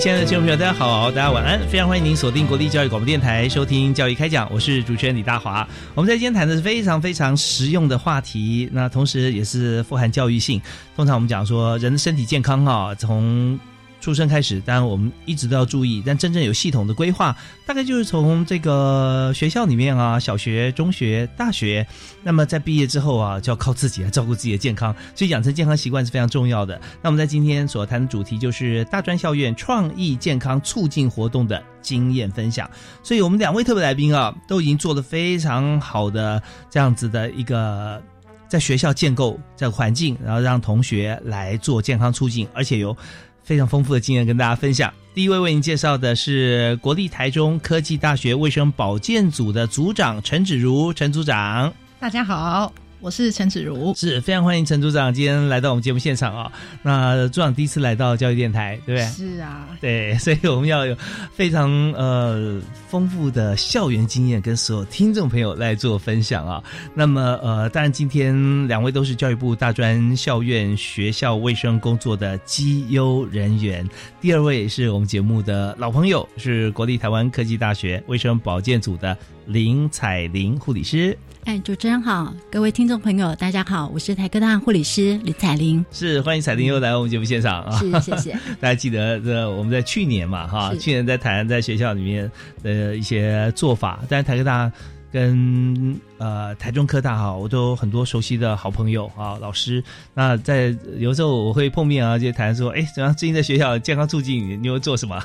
[0.00, 5.68] 亲爱的听众朋友，大家好，大家晚安，非常欢迎您锁定国立教育广播电台收听《教育开讲》，我是主持人李大华。
[5.94, 10.58] 我们在今天谈的是非常非常实用的话题，那同时也是富含教育性。
[10.96, 13.60] 通常我们讲说，人的身体健康啊，从
[14.00, 21.86] 出生开始，当然我们一直都要注意，但真正有系统的规划，大概就是从这个学校里面啊，小学、中学、大学，
[22.22, 26.80] 那么在毕业之后啊，就要靠自己来照顾自己的健康，所以养成健康习惯是非常重要的。
[27.02, 32.68] 那我们在今天所谈的主题就是大专校院创意健康促进活动的经验分享，
[33.02, 38.02] 所以我们两位特别来宾啊，都已经做了非常好的这样子的一个
[38.48, 42.96] 在学校建构这个环境，然后让同学来做健康促进，而且有。
[43.42, 44.92] 非常丰富的经验跟大家分享。
[45.12, 52.72] 第一位为您介绍的是国立台中科技大学卫生保健组的组长陈芷如，陈组长，大家好。
[53.02, 56.52] 我是陈子如，是非常欢迎陈组长今天来到我们节目现场啊。
[56.82, 59.06] 那组长第一次来到教育电台，对不对？
[59.06, 60.94] 是啊，对，所以我们要有
[61.32, 66.62] 非常呃丰富的校园经验跟所有听众朋友来做分享啊。
[66.92, 73.88] 那么呃，当然今天两位都是教育部大专校院学校卫生工作的绩优人员，
[74.20, 81.16] 第二位是我们节目的老朋友，是国立台湾科技大学卫生保健组的林彩玲护理师。
[81.44, 88.32] 哎，主持人好，各位听众朋友，大家好，我是台科大护理师李彩玲，是欢迎彩玲又来我们节目现场啊，是谢谢。
[88.60, 92.30] 大家记得这我们在去年嘛哈，去年在台湾在学校里面
[92.62, 94.70] 的一些做法，但是台科大。
[95.12, 99.82] 跟呃台中科大哈，我都很多熟悉的好朋友啊，老师。
[100.14, 105.20] 那在有时候我会碰面啊，就谈说，哎，怎样最近在学校健康促进，你又做什么？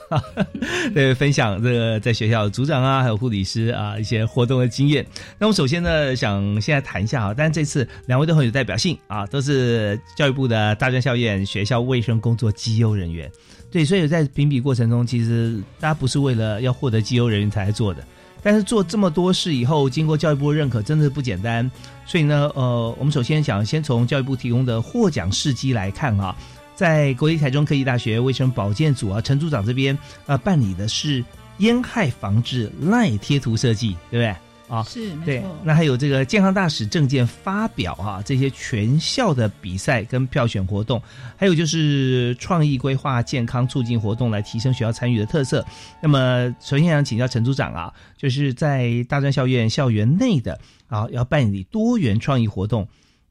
[0.94, 5.06] 对，分享这个在学校组长啊，还有护理师啊一些活动的经验。
[5.38, 13.32] 那我首先呢，想现在谈一下啊，但是这次两位都很有代表性啊，都是教育部的大专校院学校卫生工作绩优人员。
[13.72, 18.02] 对，所以在评比过程中，其实大家不是为了要获得绩优人员才来做的。
[18.46, 21.70] 但是做这么多事以后，经过教育部认可，真的不简单。
[22.06, 26.36] 所以呢，呃，我们首先想先从教育部提供的获奖事迹来看啊，
[26.76, 29.98] 在国立台中科技大学卫生保健组啊，陈组长这边
[30.28, 31.26] 呃办理的是
[31.58, 34.36] 烟害防治赖贴图设计，对不对？
[34.68, 41.02] 啊，是对，那还有这个健康大使证件发表啊，这些全校的比赛跟票选活动，
[41.38, 45.64] 还有就是创意规划健康促进活动来提升学校参与的特色。
[46.02, 52.88] 那么，首先想请教陈组长啊，就是在大专校院校园内的啊，要办理多元创意活动，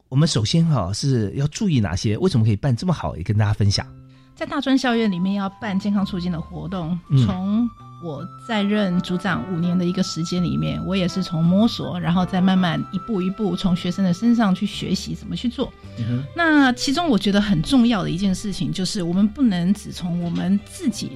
[0.07, 2.17] 我们首先哈是要注意哪些？
[2.17, 3.17] 为什么可以办这么好？
[3.17, 3.85] 也跟大家分享。
[4.35, 7.69] 在大专校院里面要办健康促进的活动，从
[8.03, 15.71] 我在任组长五年的一个时间里面，我也是从摸索，然后再慢慢一步一步从学生的身上去学习怎么去做。
[16.35, 21.11] 那其中我觉得很重要的一件事情，就是我们不能只从我们自己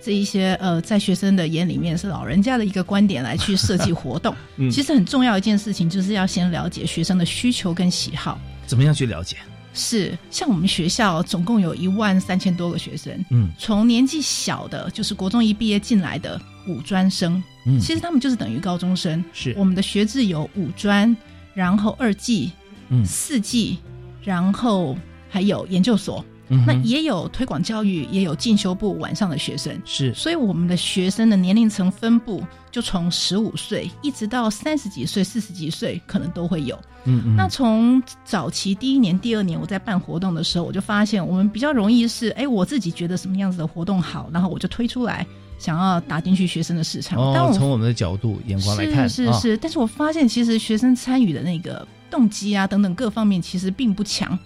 [0.00, 4.32] 这一些呃，在学生的眼里面是老人家的一个观点来去设计活动。
[4.70, 8.38] 其实很重要一件事情，就是要先了解学生的需求跟喜好。
[8.66, 9.36] 怎么样去了解？
[9.72, 19.24] 是，像我们学校总共有一万三千多个学生，嗯，从年纪小的，就是国中一毕业进来的五专生，嗯，其实他们就是等于高中生。
[19.32, 21.16] 是，我们的学制有五专，
[21.54, 22.52] 然后二技，
[22.90, 23.78] 嗯，四技，
[24.22, 24.96] 然后
[25.28, 26.24] 还有研究所。
[26.66, 36.78] 那也有推广教育，也有进修部晚上的学生，是，所以我们的学生的年龄层分布就从十五岁一直到三十几岁、四十几岁，可能都会有。
[37.04, 37.36] 嗯嗯。
[37.36, 45.26] 那从早期第一年、第二年，我在办活动的时候，我就发现我们比较容易是，哎，我自己觉得什么样子的活动好，然后我就推出来，
[45.58, 47.18] 想要打进去学生的市场。
[47.18, 54.38] 哦，从我们的角度眼光来看，是是是，但是我发现其实学生参与的那个动机啊等等各方面其实并不强。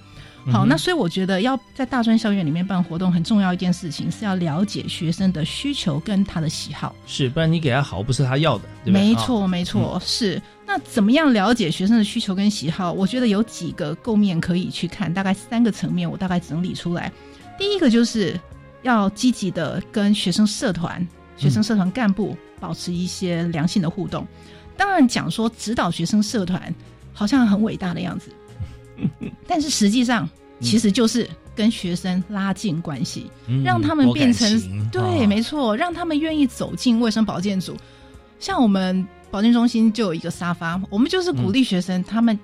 [0.52, 6.94] 好，那所以我觉得要在大专校园里面办活动，很重要一件事情是要了解学生的需求跟他的喜好。
[7.06, 8.64] 是，不然你给他好不是他要的？
[8.84, 10.40] 没错，没错，是。
[10.64, 12.92] 那怎么样了解学生的需求跟喜好？
[12.92, 17.12] 我觉得有几个构面可以去看，大概三个层面，我大概整理出来。
[17.58, 18.38] 第一个就是
[18.82, 21.06] 要积极的跟学生社团、
[21.36, 24.26] 学生社团干部保持一些良性的互动。
[24.76, 26.74] 当然，讲说指导学生社团
[27.12, 28.30] 好像很伟大的样子，
[29.46, 30.28] 但是实际上
[30.60, 33.30] 其实就是跟学生拉近关系，
[33.64, 37.76] 让他们变成对，没错，让他们愿意走进卫生保健组。
[38.38, 39.06] 像我们。
[39.28, 42.38] 保健中心就有一个沙发，我们就是鼓励学生，他们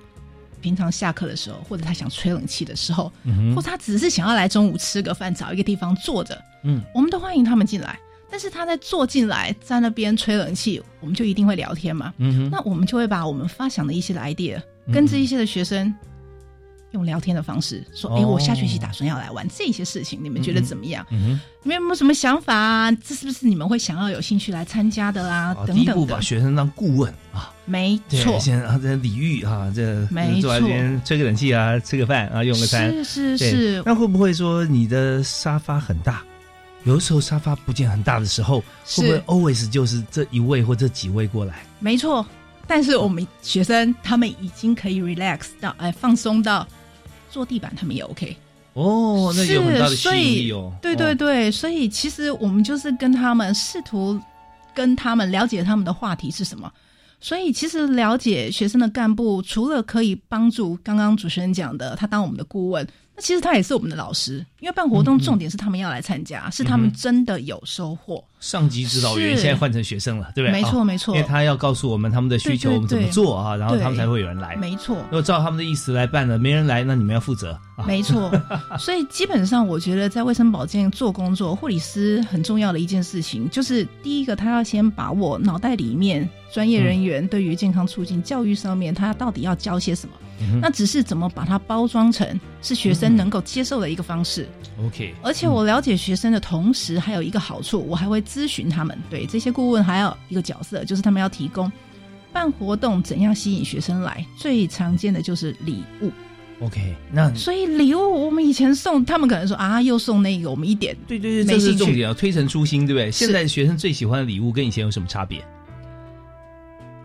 [0.61, 3.11] 平常下课的时候，或者他想吹冷气的时候，
[3.55, 7.97] 或者他只是想要来中午吃个饭，找一个地方坐着，嗯，我们都欢迎他们进来。
[8.29, 14.61] 但是他在坐进来，在那边吹冷气，我们就一定会聊天嘛，嗯那我们就会把我们发想的一些的 idea
[14.91, 15.91] 跟这一些的学生。
[16.93, 21.05] 用聊天的方式说：“哎，我下学期打算要来玩这些事情，你们觉得怎么样？
[21.11, 22.91] 嗯你们有没有什么想法啊？
[22.91, 25.53] 这是不是你们会想要有兴趣来参加的啦？
[25.53, 28.39] 等等。”第一步把学生当顾问啊，没错。
[28.39, 30.59] 先啊，这礼遇啊，这没错。
[31.05, 32.91] 吹个冷气啊，吃个饭啊，用个餐。
[33.03, 33.83] 是是是。
[33.85, 36.21] 那会不会说你的沙发很大？
[36.83, 41.65] 有的时候沙发不见很大的时候，会不会 always 就是这一位或这几位过来？
[41.79, 42.25] 没错。
[42.67, 46.67] 但是我们学生他们已经可以 relax 到哎放松到。
[47.33, 48.37] 坐地板他们也 OK
[48.73, 50.71] 哦，那有很大的吸引力哦。
[50.81, 54.19] 对对对，所以其实我们就是跟他们试图
[54.73, 56.71] 跟他们了解他们的话题是什么。
[57.19, 62.87] 所以其实了解学生的干部，除了可以帮助刚刚主持人讲的，他当我们的顾问。
[63.15, 68.23] 那其实他也是我们的老师，因为办活动重点是他们要来参加，是他们真的有收获。
[68.39, 70.59] 上级指导员现在换成学生了，对不对？
[70.59, 74.55] 没错没错，因为他要告诉我们他们的需求，我们怎么做啊，然后他们才会有人来。
[74.55, 77.57] 没错，如果照他们的意思来办了，没人来，那你们要负责。
[77.87, 78.31] 没错，
[78.79, 90.15] 所以基本上我觉得在卫生保健做工作，护理师很重要的一件事情，就是第一个他要先把握脑袋里面专业人员对于健康促进教育上面，他到底要教些什么。
[90.61, 94.47] 那只是怎么把它包装成是学生能够接受的一个方式。
[94.85, 98.97] OK，而且我了解学生的同时，还有一个好处，我还会咨询他们。
[99.09, 101.71] 对这些顾问，还有一个角色，就是他们要提供
[102.31, 104.25] 办活动怎样吸引学生来。
[104.37, 106.11] 最常见的就是礼物。
[106.61, 113.11] OK，那所以礼物我们以前送他们，可能说啊，又送那个，我们一点对对对，这是重点啊，推陈出新，对不对？
[113.11, 115.43] 现在学生最喜欢的礼物跟以前有什么差别？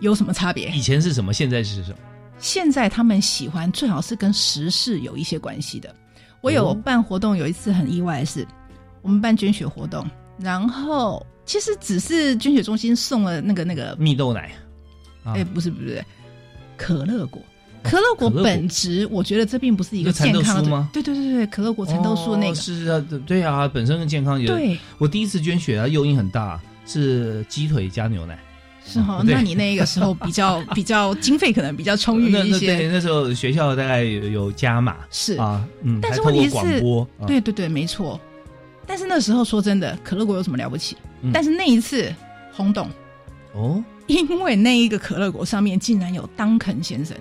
[0.01, 0.71] 有什么差别？
[0.71, 1.33] 以前是什么？
[1.33, 1.99] 现在是什么？
[2.39, 5.95] 现在他们喜欢最好是跟时事有一些关系的。
[6.41, 8.47] 我有办活动，有一次很意外的是，
[9.03, 10.07] 我们办捐血活动，
[10.39, 14.53] 然后其实只是捐血中心送了那个那个蜜豆奶，
[15.25, 16.01] 哎，不是不是，
[16.77, 17.43] 可乐果，
[17.83, 20.89] 可乐果本质，我觉得这并不是一个健康的吗？
[20.93, 24.55] 对对对对，可乐果蚕豆素那个是啊，对啊，本身跟健康有。
[24.55, 28.39] 对，我第一次捐血啊，诱因很大，是鸡腿加牛奶。
[28.89, 32.67] 是哈，那你那个时候比较 比较经费可能比较充裕一些。
[32.75, 34.97] 对，那时候学校大概有有加码。
[35.11, 36.81] 是啊，嗯，但是问题是，
[37.27, 38.19] 对对对，没错。
[38.87, 40.97] 但是那时候说真的，可乐果有什么了不起？
[41.33, 42.11] 但是那一次
[42.55, 42.89] 轰动
[43.53, 47.15] 哦，因为那一个可乐果上面竟然有当肯先生。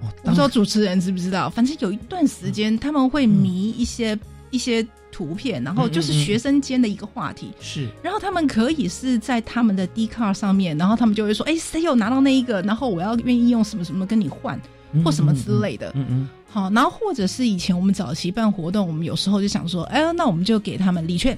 [0.00, 4.18] 我不知道主持人知不知道，反正有一段时间他们会迷一些
[4.50, 4.84] 一些。
[5.18, 14.60] 图片，然后就是学生间的一个话题，是，然后他们可以是在他们的 D card 上面，然后他们就会说，哎，谁有拿到那一个，然后我要愿意用什么什么跟你换，
[15.04, 21.36] 或什么之类的，嗯嗯，好，然后或者是以前我们早期办活动，我们有时候就想说，哎，那我们就给他们礼券，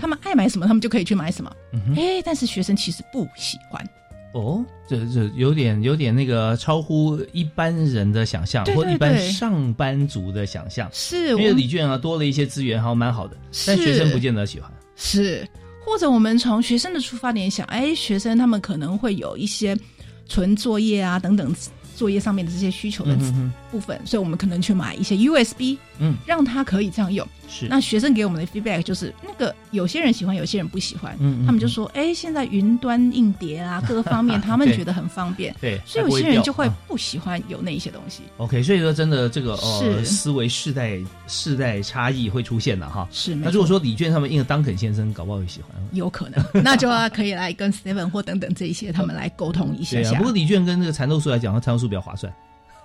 [0.00, 1.50] 他们爱买什么，他们就可以去买什么，
[1.96, 3.84] 哎，但是学生其实不喜欢。
[4.32, 10.88] 哦，这这有点有点那个超乎一般人的想象，或一般上班族的想象。
[10.92, 14.70] 是，因为礼券啊多了一些资源，还蛮好的，但学生不见得喜欢。
[14.96, 15.48] 是，
[15.84, 19.76] 或者我们从学生的出发点想，哎，学生他们可能会有一些
[20.28, 21.54] 纯作业啊等等。
[21.96, 23.18] 作业上面的这些需求的
[23.72, 27.26] 部分，所以我们可能去买一些 USB，嗯，让他可以这样用。
[27.48, 31.16] 是，那学生给我们的 feedback 就是那个有些人喜欢，有些人不喜欢。
[31.18, 35.54] 嗯，他们就说，哎，现在云端硬碟啊，各个方面 他们觉得很方便。
[35.60, 38.22] 对，所以有些人就会不喜欢有那一些东西。
[38.36, 43.08] OK，所以说真的这个呃思维世代世代差异会出现的哈。
[43.10, 45.70] 是，那如果说李娟他们印了当肯先生，搞不好会喜欢。
[45.92, 49.96] 有可能， 那就要可以来跟 Seven 或等等这一些他们来沟通一下。
[49.96, 52.30] 对啊，不过李娟跟那个蚕豆素来讲，它蚕豆素比较划算。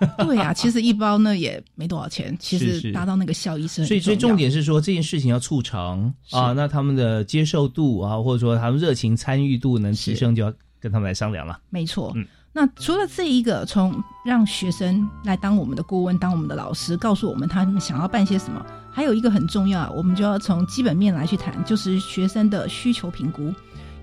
[0.19, 3.85] 对啊，其实一包呢也没多少钱，其实达到那个效益是。
[3.85, 11.59] 所以，所以重点是说这件事情要促成啊，那他们的接受度啊，或者说他们热情参与度能提升，就要跟他们来商量了。
[11.69, 13.93] 没错，嗯，那除了这一个，从
[14.25, 23.53] 让学生来当我们的顾问，当我们的老师，告诉我们他们想要办些什么，还有一个很重要，我们就要从基本面来去谈，就是学生的需求评估。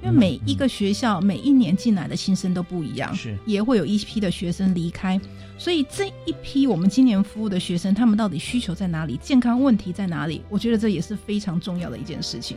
[0.03, 5.21] 因为每一个学校每一年进来的新生都不一样，是也会有一批的学生离开，
[5.59, 10.43] 所以这一批我们今年服务的学生，他们到底需求在哪里，健康问题在哪里？
[10.49, 12.57] 我觉得这也是非常重要的一件事情。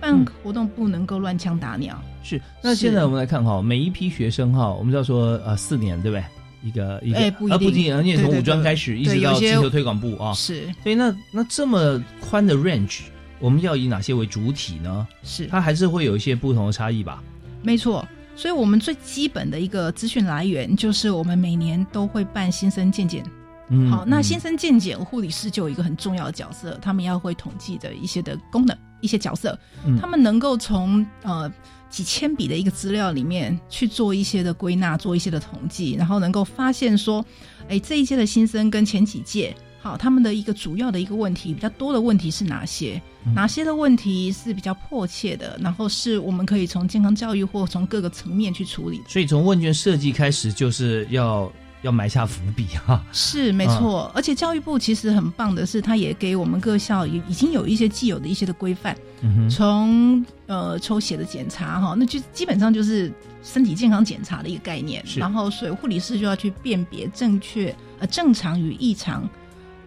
[0.00, 2.00] 办活动不能够乱枪打鸟。
[2.22, 2.40] 是。
[2.62, 6.24] 那现在我们来看哈，每一批学生哈，我们知道说呃四年对不对？
[6.62, 10.32] 一个一个哎不一定不一定，你也从对对五专开始一直到气球推广部啊。
[10.34, 13.02] 是所以那那这么宽的 range，
[13.40, 15.06] 我们要以哪些为主体呢？
[15.22, 17.22] 是，它还是会有一些不同的差异吧？
[17.62, 18.06] 没错。
[18.36, 23.24] 所以我们最基本的一个资讯来源，就是我们每年都会办新生健检。
[23.70, 31.52] 嗯好，那嗯新生健检护理师就有一个很重要的角色，他们要会统计的一些的功能，一些角色，嗯他们能够从呃
[31.90, 37.24] 几千笔的一个资料里面去做一些的归纳，做一些的统计，然后能够发现说，
[37.68, 39.54] 哎，这一届的新生跟前几届。
[39.88, 43.00] 好，他们的一个主要的一个问题，比较多的问题是哪些？
[43.24, 45.58] 嗯哪些的问题是比较迫切的？
[45.62, 49.04] 然后是我们可以从健康教育或从各个层面去处理的。
[49.08, 53.02] 所以从问卷设计开始，就是要要埋下伏笔哈。
[53.12, 63.10] 是没错，而且教育部其实很棒的是，它也给我们各校已已经有一些既有的一些的规范，嗯，从呃抽血的检查哈，那就基本上就是
[63.42, 65.02] 身体健康检查的一个概念。
[65.16, 69.28] 然后所以护理师就要去辨别正确呃正常与异常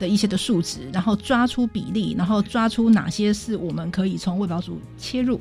[0.02, 5.40] 的一些的数值，然后抓出比例，然后抓出哪些是我们可以从卫保组切入。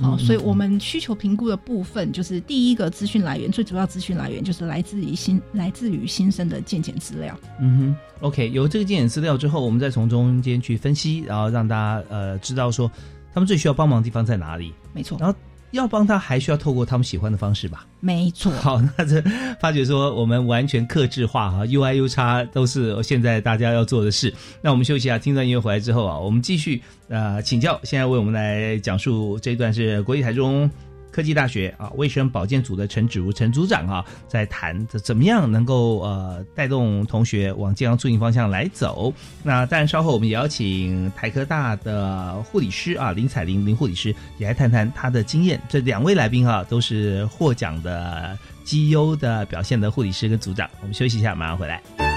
[0.00, 7.36] 好、嗯所以我们需求评估的部分，就是第一个资讯来源，最主要资讯来源就是来自于新来自于新生的健检资料。
[7.60, 12.90] 嗯哼，OK，有这个健检资料之后，我们再从中间去分析，然后让大家呃知道说
[13.34, 15.36] 他们最需要帮忙的地方在哪里，没错，然后
[15.72, 17.86] 要帮他还需要透过他们喜欢的方式吧。
[18.00, 19.22] 没错，好， 那这
[19.60, 24.32] 发觉说我们完全克制化哈，UI U 叉都是现在大家要做的事。
[24.62, 30.70] 那我们休息一下，听段音乐回来之后啊，我们继续呃请教，现在为我们来讲述这一段是国际台中。
[31.10, 39.12] 科技大学啊，卫生保健组的陈芷如陈组长啊，在谈这怎么样能够呃带动同学往健康促进方向来走。
[39.42, 45.60] 那当然，稍后我们也邀请台科大的护理师啊林彩玲林护理师也来谈谈她的经验。
[45.68, 50.68] 这两位来宾啊，都是获奖的绩优的表现的护理师跟组长。
[50.80, 52.07] 我们休息一下，马上回来。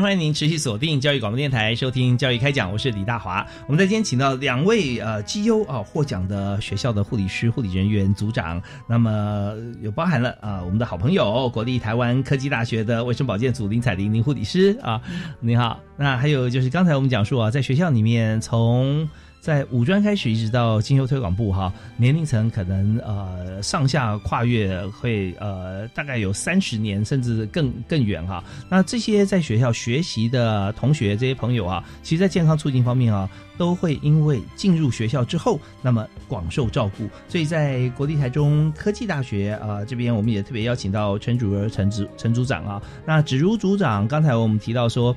[0.00, 3.46] 欢迎您持续锁定教育广播电台，收听教育开讲，我是李大华。
[3.66, 15.02] 我们在今天请到两位呃绩优啊获奖的学校的护理师、护理人员组长，那么有包含了啊我们的好朋友国立台湾科技大学的卫生保健组林彩玲林护理师啊，
[15.38, 15.78] 你好。
[15.98, 19.06] 那还有就是刚才我们讲述啊，在学校里面从
[19.40, 28.44] 在五专开始一直到进修推广部哈，年龄层可能呃上下跨越会呃大概有三十年甚至更更远哈。
[28.68, 37.08] 那这些在学校学习的同学这些朋友啊，其实在健康促进方面啊，都会因为进入学校之后，那么广受照顾。
[37.26, 42.82] 所以在国立台中科技大学啊、这边，我们也特别邀请到陈主任陈组陈组长啊。
[43.06, 45.16] 那芷如组长，刚才我们提到说，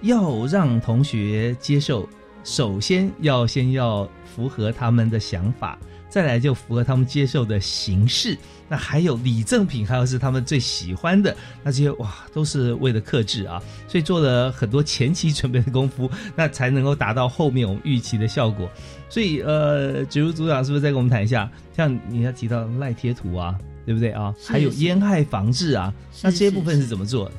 [0.00, 2.08] 要让同学接受。
[2.44, 8.36] 首先要先要符合他们的想法，再来就符合他们接受的形式。
[8.68, 18.70] 那还有礼赠品，还有是他们最喜欢的那这些哇，都是为了克制啊， 所以做了很多前期准备的功夫，那才能够达到后面我们预期的效果。
[19.10, 21.50] 所以呃，植物组长是不是再跟我们谈一下？
[21.76, 24.34] 像你要提到赖贴图啊，对不对啊？
[24.46, 27.32] 还有烟害防治啊，那这些部分是是怎么做的？
[27.32, 27.36] 是，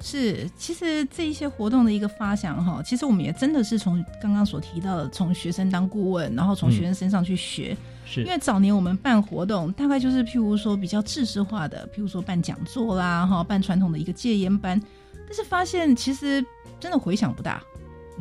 [0.00, 7.76] 其实这一些活动的一个发想哈，其实我们也真的是从刚刚所提到的，从学生当顾问，然后从学生身上去学。
[8.04, 14.80] 是因为早年我们办活动，大概就是譬如说比较制式化的，譬如说办讲座啦，哈，办传统的一个戒烟班，
[15.26, 16.42] 但是发现其实
[16.80, 17.62] 真的回响不大。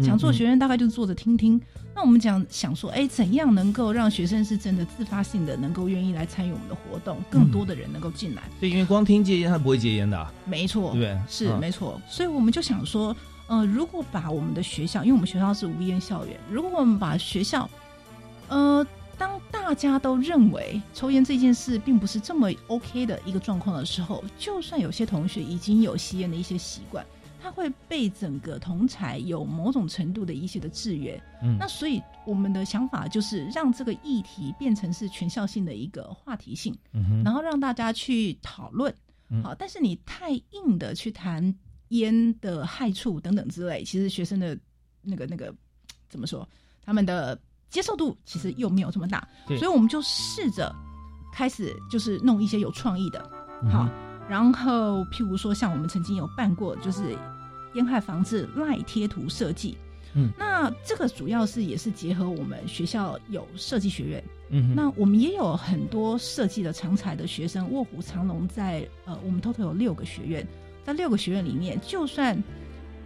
[0.03, 1.59] 讲座嗯学生大概就坐着听听。
[1.97, 8.43] 那我们讲想说，哎，怎样能够让学生是真的自发性的，能够愿意来参与我们的活动，更多的人能够进来？
[8.59, 11.19] 对，因为光听戒烟他不会戒烟的啊，没错，对对？
[11.27, 13.15] 是、嗯没错，所以我们就想说，
[13.47, 17.67] 呃，如果把我们的学校，因为我们学校是无烟校园，如果我们把学校，
[18.49, 18.85] 呃，
[19.17, 27.03] 当大家都认为抽烟这件事并不是这么 OK 的一个状况的时候，就算有些同学已经有吸烟的一些习惯，
[27.41, 31.21] 他会被整个同才有某种程度的一些的制约。
[31.41, 31.57] 嗯。
[31.57, 36.77] 那所以我们的想法就是让这个议题变成是全校性的一个话题性。
[37.23, 38.93] 然后让大家去讨论，
[39.29, 39.43] 嗯。
[39.43, 41.55] 好，但是你太硬的去谈
[41.89, 44.57] 烟的害处等等之类，其实学生的
[45.01, 45.53] 那个那个
[46.09, 46.47] 怎么说，
[46.83, 47.39] 他们的
[47.69, 50.73] 接受度其实又没有这么大，所以我们就试着
[51.33, 53.21] 开始就是弄一些有创意的，
[53.71, 53.87] 好
[54.29, 57.17] 然后譬如说像我们曾经有办过，就是
[57.73, 59.77] 烟害防治赖贴图设计。
[60.13, 60.29] 嗯。
[60.37, 70.45] 那这个主要是也是结合我们学校有设计学院，嗯，那我们也有很多设计的长才的学生，卧虎藏龙在呃，我们 total 有六个学院，
[70.83, 72.41] 在六个学院里面，就算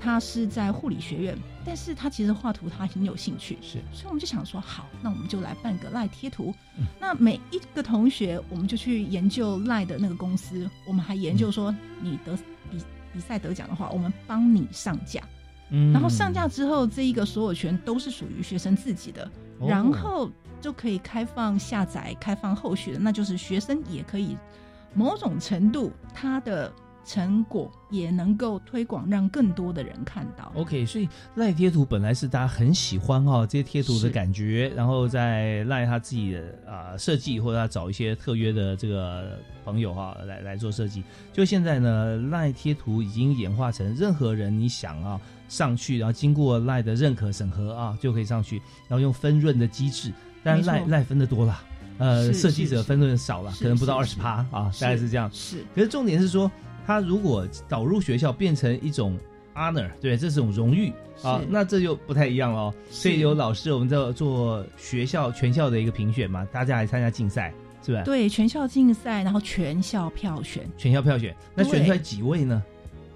[0.03, 3.77] 他是在护理学院，但是他其实画图他很有兴趣，是。
[3.93, 6.51] 所以我们就想说，好，那我们就来办个赖贴图。
[6.79, 6.85] 嗯。
[6.99, 12.35] 那每一个同学，我们就去研究赖的那个公司，我们还研究说，你得
[12.71, 12.79] 比
[13.13, 15.21] 比赛得奖的话，我们帮你上架。
[15.69, 15.93] 嗯。
[15.93, 19.29] 然后上架之后，这一个所有权都是属于学生自己的，
[19.59, 19.67] 哦。
[19.69, 20.27] 然后
[20.59, 24.35] 就可以开放下载、开放后续的，那就是学生也可以
[24.95, 30.51] 某种程度他的成果也能够推广，让更多的人看到。
[30.55, 41.03] OK，所以赖贴图本来是大家很喜欢哈、这些贴图的感觉，然后再赖他自己的啊、设计，或者他找一些特约的这个朋友哈、来来做设计。
[41.33, 51.61] 就现在呢，赖贴图已经演化成任何人你想啊上去，然后经过赖的认可审核啊就可以上去，然后用分润的机制，但赖赖分的多了。
[51.97, 55.29] 呃，设计者分润少了，可能不到二是十趴啊，大概是这样。
[55.31, 56.51] 是可是重点是说，
[56.85, 59.17] 他如果导入学校变成一种
[59.55, 60.91] honor，对，这是种荣誉
[61.23, 62.73] 啊，那这就不太一样了哦。
[62.89, 67.53] 所以有老师，我们在做学校全校的一个评选嘛，大家来参加竞赛，
[67.85, 70.69] 是吧？，对全校竞赛，然后全校票选。
[70.77, 72.63] 全校票选，那选出来几位呢？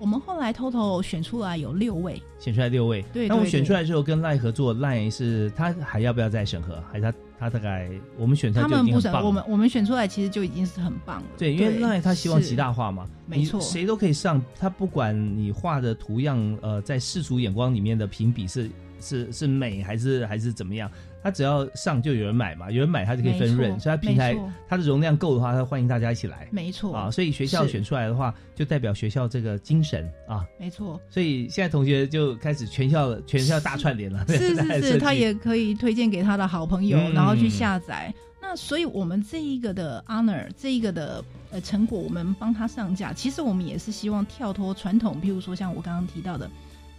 [0.05, 3.03] 我们后来 total 选出来有六位，选出来六位。
[3.11, 6.79] 对那我们选出来之后，跟赖合作，赖是他还要不要再审核？
[6.91, 9.27] 还是他他大概我们选出来就已他们不审，经很棒了。
[9.27, 11.27] 我们我们选出来其实就已经是很棒了。
[11.39, 18.69] 对，因为赖他希望极大化嘛，没错谁都可以上，他不管你画的图样，呃，在世俗眼光里面的评比是
[19.01, 20.87] 是是美还是还是怎么样，
[21.25, 24.51] 他只要上就有人买嘛，有人买他就可以分润，所以他平台没错。
[24.69, 26.47] 它的容量够的话，他欢迎大家一起来。
[26.51, 26.95] 没错。
[26.95, 37.13] 啊，所以学校选出来的话，就代表学校这个精神啊，没错，所以现在同学就开始全校全校大串联了，是 在是是，他也可以推荐给他的好朋友，嗯。
[37.15, 38.13] 然后去下载。
[38.39, 43.11] 那所以我们这一个的 honor，这一个的呃成果，我们帮他上架。
[43.11, 46.47] 其实我们也是希望跳脱传统，譬如说像我刚刚提到的，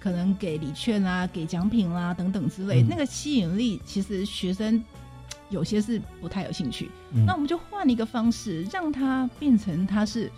[0.07, 2.87] 可能给礼券啦、给奖品啦等等之类，嗯。
[2.89, 4.81] 那个吸引力其实学生
[5.51, 6.89] 有些是不太有兴趣。
[7.13, 10.31] 嗯那我们就换一个方式，让它变成它是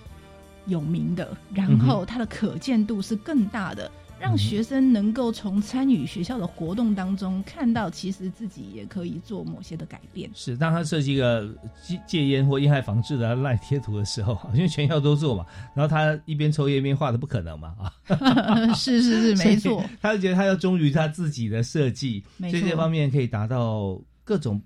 [0.65, 10.29] 有名的，然嗯后它的可见度是更大的，让学生能够从参与学校的活动当中看到，其实自己也可以做某些的改变。
[10.35, 11.49] 是，当他设计一个
[11.83, 17.75] 戒戒烟或烟害防治的赖贴图的时候，因为全校都做嘛，然后他一边抽烟一边画的不可能嘛
[18.09, 24.61] 啊，是 是是， 没错，，他就觉得他要忠于他自己的设计，没所以这错方面可以达到各种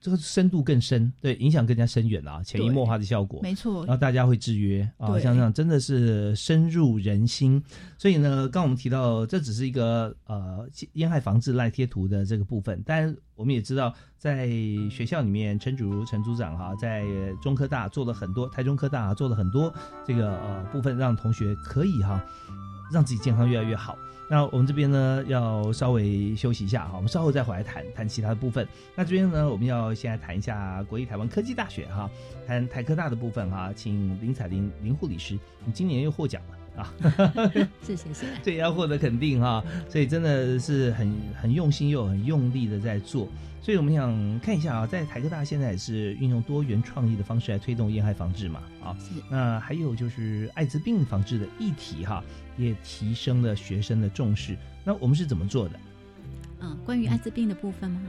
[0.00, 3.40] 这个深度更深，对，影响更加深远啊，潜移默化的效果。
[3.42, 7.62] 没错然，后大家会制约啊，对像这样真的是深入人心。
[7.98, 14.48] 所以呢，刚我们提到这只是一个呃烟害防治赖贴图的这个部分，但我们也知道，在
[14.90, 17.04] 学校里面，陈主如陈组长哈、在
[17.42, 19.72] 中科大做了很多，台中科大、啊、做了很多
[20.06, 22.24] 这个呃部分，让同学可以哈、
[22.92, 23.96] 让自己健康越来越好。
[24.30, 28.68] 那我们这边呢，要稍微休息一下哈，我们稍后再回来谈谈其他的部分。
[28.94, 32.10] 那这边呢，我们要先来谈一下国立台湾科技大学哈，
[32.46, 36.58] 谈台科大的部分哈，请林彩玲林护理师，你今年又获奖了。
[36.78, 36.94] 啊，
[37.82, 38.26] 是 谢谢。
[38.42, 43.26] 这也 要获得肯定哈，所以真的是很很用心又很用力的在做。
[43.60, 52.22] 所以我们想看一下啊，在台科大现在也是运用多元创意的方式来推动烟害防治嘛啊，是那还有就是艾滋病防治的议题哈，
[52.58, 54.54] 也提升了学生的重视。
[54.84, 55.80] 那我们是怎么做的？
[56.60, 58.00] 嗯，关于艾滋病的部分吗？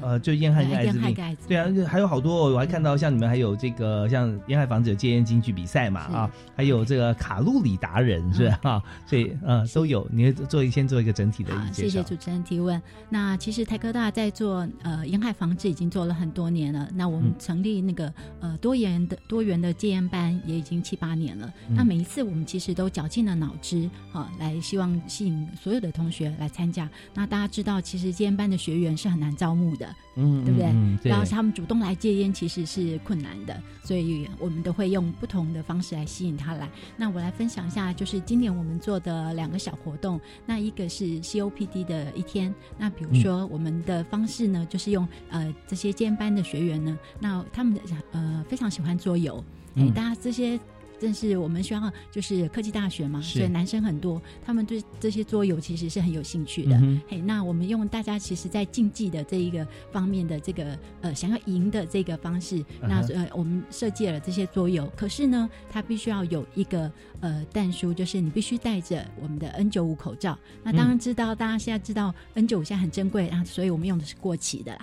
[0.00, 1.14] 呃，就烟害跟艾滋病，
[1.48, 8.82] 对啊，还有好多，我还看到像你们还有这个像烟害防治有戒烟京剧比赛嘛啊，还有这个卡路里达人是吧？
[9.06, 12.80] 所以呃都有，你会做先做一个整体的一谢谢主持人提问。
[13.08, 16.88] 那其实台科大在做呃烟害防治已经做了很多年了。
[16.94, 21.52] 那我们成立那个呃多元的多元的戒烟班也已经七八年了。
[21.68, 26.88] 那每一次我们其实都绞尽了脑汁啊，来希望吸引所有的同学来参加。
[27.14, 29.94] 那大家知道，其实戒烟班的学员是很难招募的。
[30.14, 31.10] 嗯，对不对？
[31.10, 36.68] 然后他们主动来戒烟其实是困难的，所以我们都会用不同的方式来吸引他来。
[36.96, 40.20] 那我来分享一下，就是今年我们做的两个小活动。
[40.44, 47.78] 那一个是 COPD 的一天，那比如说我们的方式呢，就是用呃这些戒烟班的学员呢，那他们
[48.10, 49.42] 呃非常喜欢桌游，
[49.76, 50.58] 哎，大家这些。
[51.02, 56.80] 正是我们学校就是科技大学嘛，所以男生很多，他们对这些桌游其实是很有兴趣的。
[57.08, 64.88] 嘿，那我们用大家其实，在竞技的这一个方面的这个呃想要赢的这个方式，那呃我们设计了这些桌游。
[64.96, 66.88] 可是呢，它必须要有一个
[67.20, 70.38] 呃弹书，就是你必须戴着我们的 N 九五口罩。
[70.62, 74.78] 那当然知道，大家现在知道 N 九五现在很珍贵啊，所以我们用的是过期的，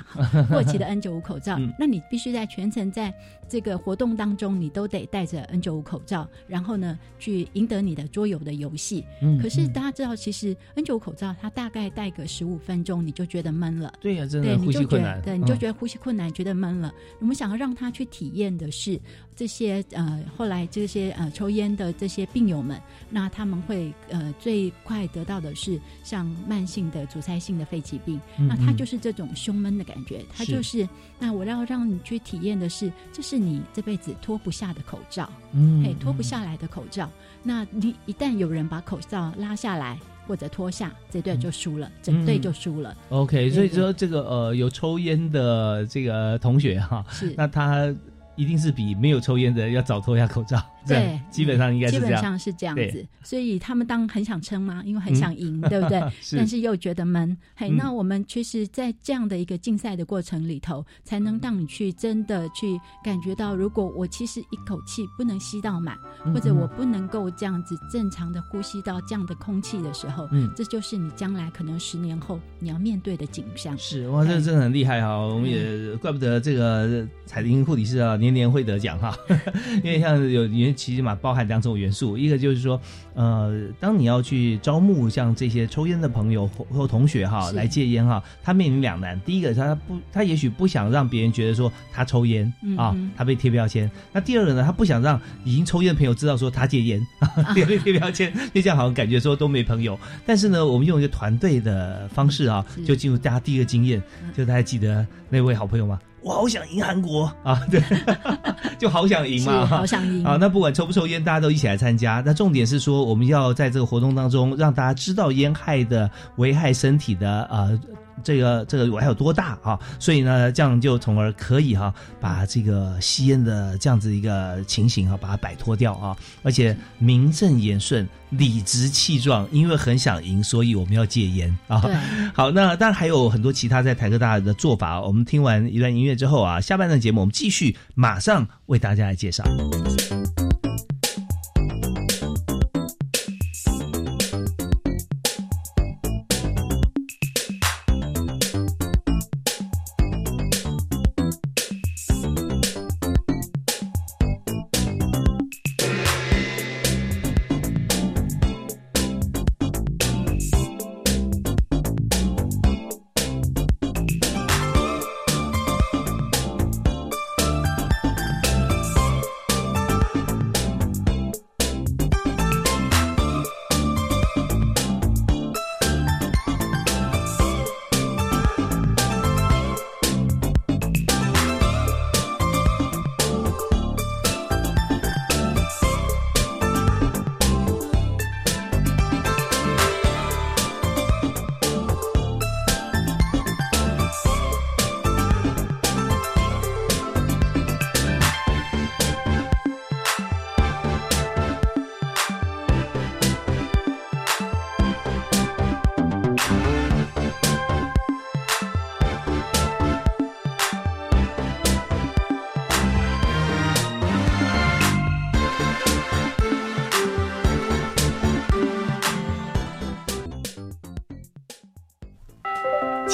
[0.50, 1.58] 过期的 N 九五口罩。
[1.80, 3.14] 那你必须在全程在
[3.50, 6.28] 这个活动当中，你都得戴着 N 九五口罩。
[6.48, 9.04] 然后呢，去赢得你的桌游的游戏。
[9.22, 13.94] 嗯，可是大家知道，其实 N 九五口罩它大概戴个十五分钟，你就觉得闷了。
[14.00, 15.22] 对呀，真的呼吸困难。
[15.24, 16.94] 对，你就觉得呼吸困难，觉得闷了。
[17.20, 19.00] 我们想要让他去体验的是
[19.36, 28.20] 这些呃，后来这些呃抽烟的这些病友们，那他们会呃最快得到的是像慢性的阻塞性的肺疾病。
[28.38, 35.30] 那他就是这种胸闷的感觉，他就是那我要让你去体验的是，这是你这辈子脱不下的口罩。
[35.54, 35.96] 嗯。
[36.00, 37.10] 脱不下来的口罩，
[37.44, 39.98] 那你一旦有人把口罩拉下来
[40.28, 42.96] 或者脱下，这队就输了，整队就输了。
[43.10, 47.94] OK，所以说这个呃有抽烟的这个同学哈，是那他
[48.36, 50.64] 一定是比没有抽烟的要早脱下口罩。
[50.88, 56.02] 对，基本上应该是基本上是这样子，所以他们当很想撑嘛，因为很想赢，对不对？
[56.36, 57.38] 但是又觉得闷。
[57.56, 65.98] 嘿，那我们其实，在这样的一个竞赛的过程里头，才能让你去真的去感觉到，如果我其实一口气不能吸到满，
[66.34, 73.78] 或者我不能够这样子正常的呼吸到这样的空气的时候，嗯，这就是你将来可能十年后你要面对的景象。
[73.78, 75.18] 是哇，这真的很厉害哈！
[75.18, 79.14] 我们也怪不得这个彩铃护理师啊，年年会得奖哈，
[79.84, 80.69] 因为像有原。
[80.74, 82.80] 其实嘛，包含两种元素，一个就是说，
[83.14, 89.20] 呃，当你要去招募像这些抽烟的朋友或或同学哈来戒烟哈，他面临两难。
[89.22, 93.90] 第一个，他不，他也许不想让别人觉得说他抽烟啊，他被贴标签。
[94.12, 97.06] 那第二个呢，他不想让已经抽烟的朋友知道说他戒烟，
[97.56, 99.98] 也被贴标签，就这样好像感觉说都没朋友。
[100.26, 104.02] 但是呢，我们用一个团队的方式啊，就进入大家第一个经验，
[104.36, 106.00] 就大家记得那位好朋友吗？
[106.22, 107.62] 我好想赢韩国啊！
[107.72, 107.82] 对，
[108.78, 110.38] 就好想赢嘛，好想赢啊！
[110.40, 112.22] 那不管抽不抽烟，大家都一起来参加。
[112.26, 117.80] 那重点是说，我们要在这个活动当中让大家知道烟害的危害身体的呃。
[118.24, 119.80] 这个这个我还有多大啊？
[120.00, 131.84] 所以呢，这样就从而可以哈，把这个吸烟的这样子一个情形哈，把它摆脱掉啊，而且名正言顺、理直气壮，因为很想赢，所以我们要戒烟啊。
[132.34, 135.02] 好，那当然还有很多其他在台科大的做法。
[135.02, 139.44] 我们听完一段音乐之后啊，下半段节目我们继续马上为大家来介绍。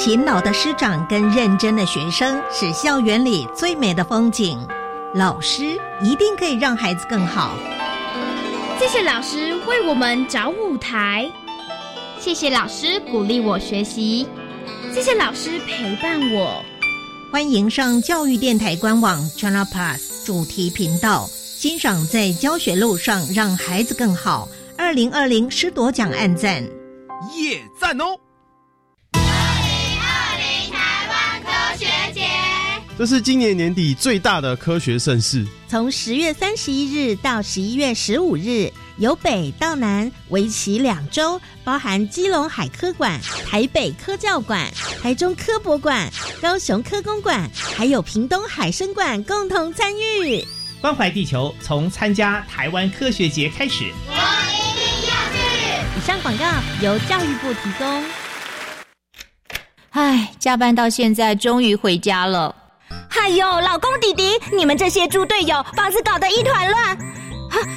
[0.06, 4.56] 勤劳的师长跟认真的学生是校园里最美的风景。
[5.14, 7.56] 老师一定可以让孩子更好。
[8.78, 11.28] 谢谢老师为我们找舞台，
[12.20, 14.28] 谢谢老师鼓励我学习，
[14.94, 16.62] 谢谢老师陪伴我。
[17.32, 24.48] 欢迎上教育电台官网 Channel Plus 主题频道，欣赏在教学路上让孩子更好。
[24.78, 26.62] 二零二零师铎奖暗赞，
[27.34, 28.16] 耶赞哦！
[32.98, 35.46] 这是今年年底最大的科学盛事。
[35.68, 44.66] 从十月三十一日到十一月十五日，由北到南，为期两周，包含基隆海科馆、台北科教馆、
[45.02, 50.42] 台中科博馆、高雄科工馆，还有屏东海生馆共同参与。
[50.80, 53.92] 关怀地球，从参加台湾科学节开始。
[54.08, 54.14] 我
[54.54, 55.98] 一定要去。
[55.98, 56.46] 以上广告
[56.80, 58.04] 由教育部提供。
[59.90, 62.54] 唉，加班到现在，终于回家了。
[63.18, 66.96] 哎呦，老公弟弟，你们这些猪队友，房子搞得一团乱。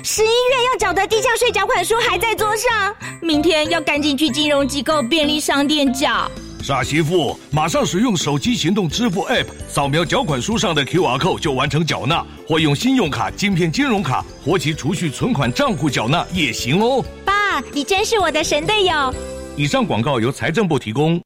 [0.04, 6.30] 十一月要缴的地价税缴款书还在桌上，明天要赶紧去金融机构、便利商店缴。
[6.62, 17.04] 傻媳妇，马上使用手机行动支付 App，扫描缴款书上的 QR code 就完成缴纳，或用信用卡、金片金融卡活期储蓄存款账户缴纳也行哦。
[17.26, 19.12] 爸，你真是我的神队友。
[19.58, 21.20] 以上广告由财政部提供。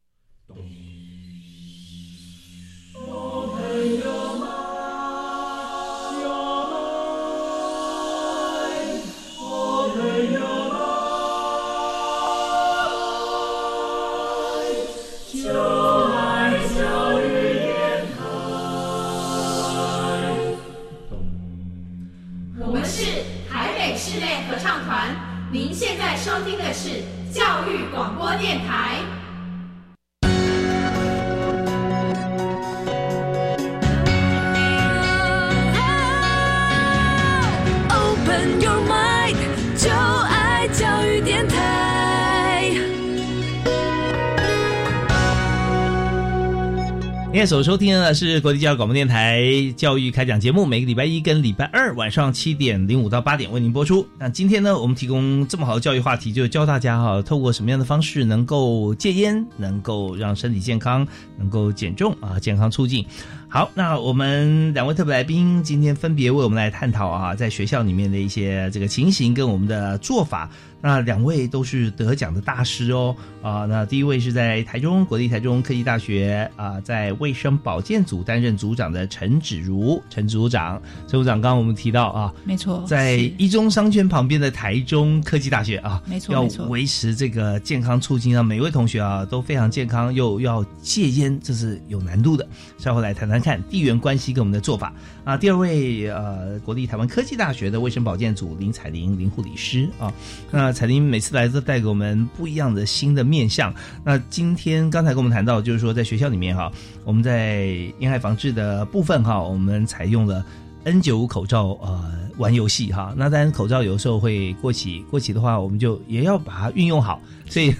[47.45, 49.43] 所收听的是国际教育广播电台
[49.75, 54.08] 教育开讲节目，每个礼拜一跟礼拜二晚上七点零五到八点为您播出。
[54.17, 61.06] 那今天呢，我们提供这么好的教育话题，就教大家哈，透过什么样的方式能够戒烟，能够让身体健康，
[61.38, 63.06] 能够减重啊，健康促进。
[63.53, 70.49] 好，那我们两位特别来宾今天分别为我们来探讨啊，在学校里面的一些这个情形跟我们的做法。
[70.81, 92.45] 那两位都是得奖的大师哦，啊，那第一位是在台中国立台中科技大学啊，在卫生保健组担任组长的陈芷如，陈组长，陈组长，刚刚我们提到啊，没错，在一中商圈旁边的台中科技大学啊，没错，要维持这个健康促进，让每位同学啊都非常健康，又要戒烟，这是有难度的。
[92.77, 95.38] 稍后来谈谈看地缘关系跟我们的做法啊。
[95.38, 100.12] 第二位呃，国立台湾科技大学的卫生保健组林彩玲林护理师啊，
[100.49, 100.73] 那。
[100.73, 103.73] 彩玲每次来都带给我们不一样的新的面相。
[104.03, 106.71] 那今天刚才跟我们谈到，就是说在学校里面哈，
[107.03, 107.65] 我们在
[107.99, 110.43] 烟害防治的部分哈，我们采用了
[110.86, 113.13] N 九五口罩呃玩游戏哈。
[113.15, 117.22] 那当然口罩有时候会过期，过期的话我们就也要把它运用好。
[117.50, 117.74] 所以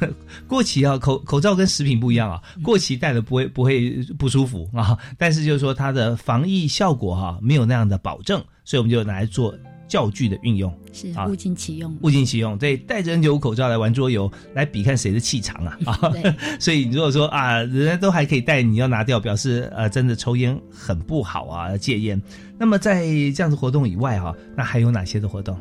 [0.48, 9.54] 过期啊，口口罩跟食品不一样啊，过期戴了不会不会不舒服啊，但是就是说它的防疫效果哈没有那样的保证，所以我们就拿来做。
[9.94, 12.58] 教具的运用是物尽其用，物尽其用。
[12.58, 15.78] 对，戴着 N95 口罩来玩桌游，来比看谁的气场啊！
[15.86, 16.12] 啊，
[16.60, 22.20] 所以如果说啊，人家都还可以戴，你要拿掉，表示呃，真的抽烟很不好啊，戒烟。
[22.58, 25.56] 那么在这样子活动以外哈，那还有哪些的活动？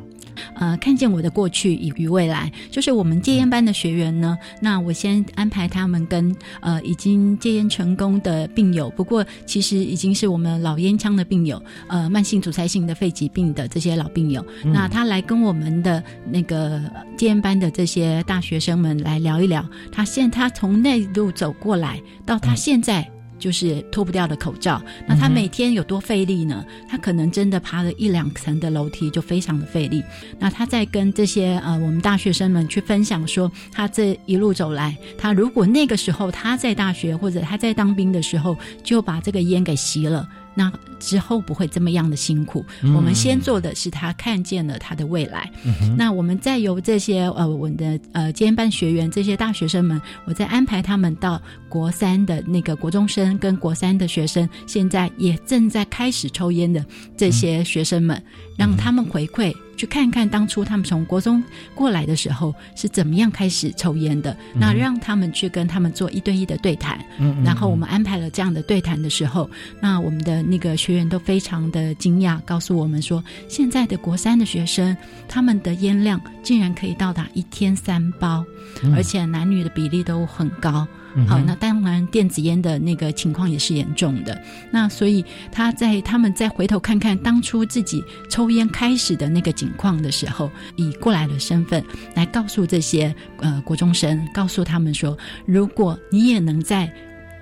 [0.55, 4.37] 呃，看见我的过去与与未来，就是我们戒烟班的学员呢。
[4.61, 14.45] 那我先安排他们跟呃已经戒烟成功的病友，不过其实已经是我们老烟枪的病友，呃，慢性阻塞性的肺疾病的这些老病友。
[14.63, 16.81] 那他来跟我们的那个
[17.15, 23.12] 戒烟班的这些大学生们来聊一聊，他现他从那路走过来到他现在。
[23.43, 26.63] 就是脱不掉的口罩，那他每天有多费力呢？
[26.87, 30.01] 他可能真的爬了一两层的楼梯就非常的费力。
[30.39, 40.25] 那他在跟这些呃我们大学生们去分享说，他这一路走来，他如果那个时候他在大学或者他在当兵的时候就把这个烟给吸了。
[40.55, 40.71] 那
[41.03, 42.65] 之后不会这么样的辛苦。
[42.95, 45.51] 我们先做的是他看见了他的未来。
[45.97, 56.83] 那我们再由这些呃我们的呃兼班学员这些大学生们，我再安排他们到国三的那个国中生跟国三的学生，现在也正在开始抽烟的
[57.17, 58.21] 这些学生们，
[58.57, 66.97] 让他们回馈去看看当初他们从国中过来的时候是怎么样开始抽烟的，那让他们去跟他们做一对一的对谈。
[67.19, 69.49] 嗯嗯然后我们安排了这样的对谈的时候，
[69.81, 74.95] 那我们的那个学员都非常的惊讶，告诉我们说，现在的国三的学生，
[75.27, 78.45] 他们的烟量竟然可以到达一天三包，
[78.83, 80.87] 嗯而且男女的比例都很高。
[81.27, 84.41] 好，那当然电子烟的那个情况也是严重的。
[84.71, 96.91] 那所以他在他们再回头看看当初自己抽烟开始的那个景况的时候，以过来的身份来告诉这些呃国中生，告诉他们说，如果你也能在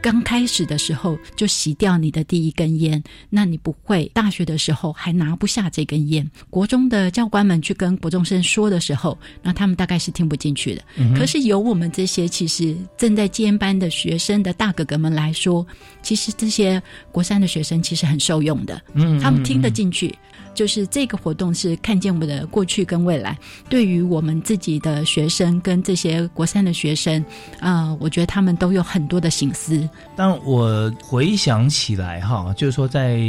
[0.01, 6.27] 刚开始的时候就洗掉你的第一根烟，那你不会大学的时候还拿不下这根烟。
[6.49, 10.81] 国中的教官们去跟国中生说的时候，那他们大概是听不进去的。
[10.97, 15.65] 嗯可是由我们这些其实正在戒烟班的学生的大哥哥们来说，
[16.01, 20.13] 其实这些国三的学生其实很受用的，嗯他们听得进去。
[20.53, 23.37] 就是这个活动是看见我们的过去跟未来，
[23.69, 27.23] 对于我们自己的学生跟这些国三的学生，
[27.59, 29.87] 啊、我觉得他们都有很多的心思。
[30.15, 33.19] 但我回想起来哈，就是说在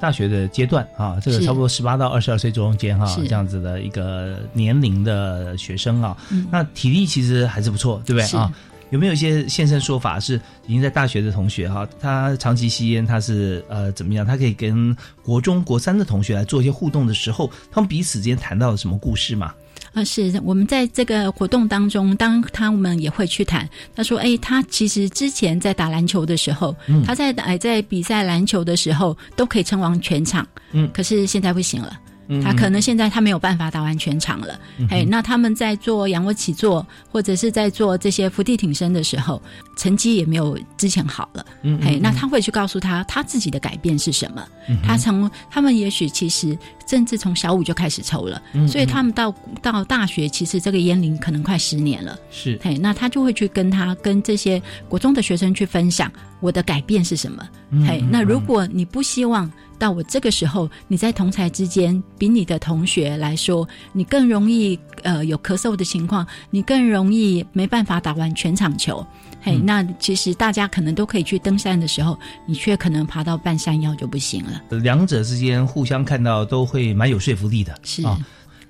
[0.00, 8.52] 大学的阶段啊，这个差不多十八到二十二岁中间哈，是这样子的一个年龄的学生啊，嗯那体力其实还是不错，对不对啊？
[8.90, 14.24] 有没有一些现身说法是已经在大学的同学哈，他长期吸烟，他是呃怎么样？
[14.24, 19.52] 他可以跟国中国三的同学来做一些互动的时候，他们彼此之间谈到了什么故事吗？
[19.94, 23.68] 啊，是我们在这个活动当中，当他们也会去谈。
[23.94, 31.98] 他说：“哎，他其实之前在打篮球的时候，嗯他在哎在比赛篮球的时候都可以称王全场，嗯，可是现在不行了。”
[32.28, 32.40] 嗯。
[32.42, 34.94] 他可能现在他没有办法打完全场了，嗯哼。
[34.94, 39.42] 哎、那他们在做仰卧起坐或者是在做这些伏地挺身的时候，
[39.76, 44.46] 成绩也没有之前好了，嗯嗯哎、那嗯他会去告诉他他自己的改变是什么。
[44.68, 52.18] 嗯他从他们也许其实甚至从小五就开始抽了，嗯所以他们到到大学，其实这个烟龄可能快十年了。
[52.30, 57.48] 是，嘿，那他就会去跟他跟这些国中的学生去分享我的改变是什么。
[57.86, 69.06] 嘿，那如果你不希望到我这个时候，你在同才之间比你的同学来说，你更容易呃有咳嗽的情况，你更容易没办法打完全场球。
[69.40, 74.60] 嘿，嗯那其实大家可能都可以去登山的时候，你却可能爬到半山腰就不行了。
[74.78, 78.18] 两者之间互相看到都会蛮有说服力的，是啊。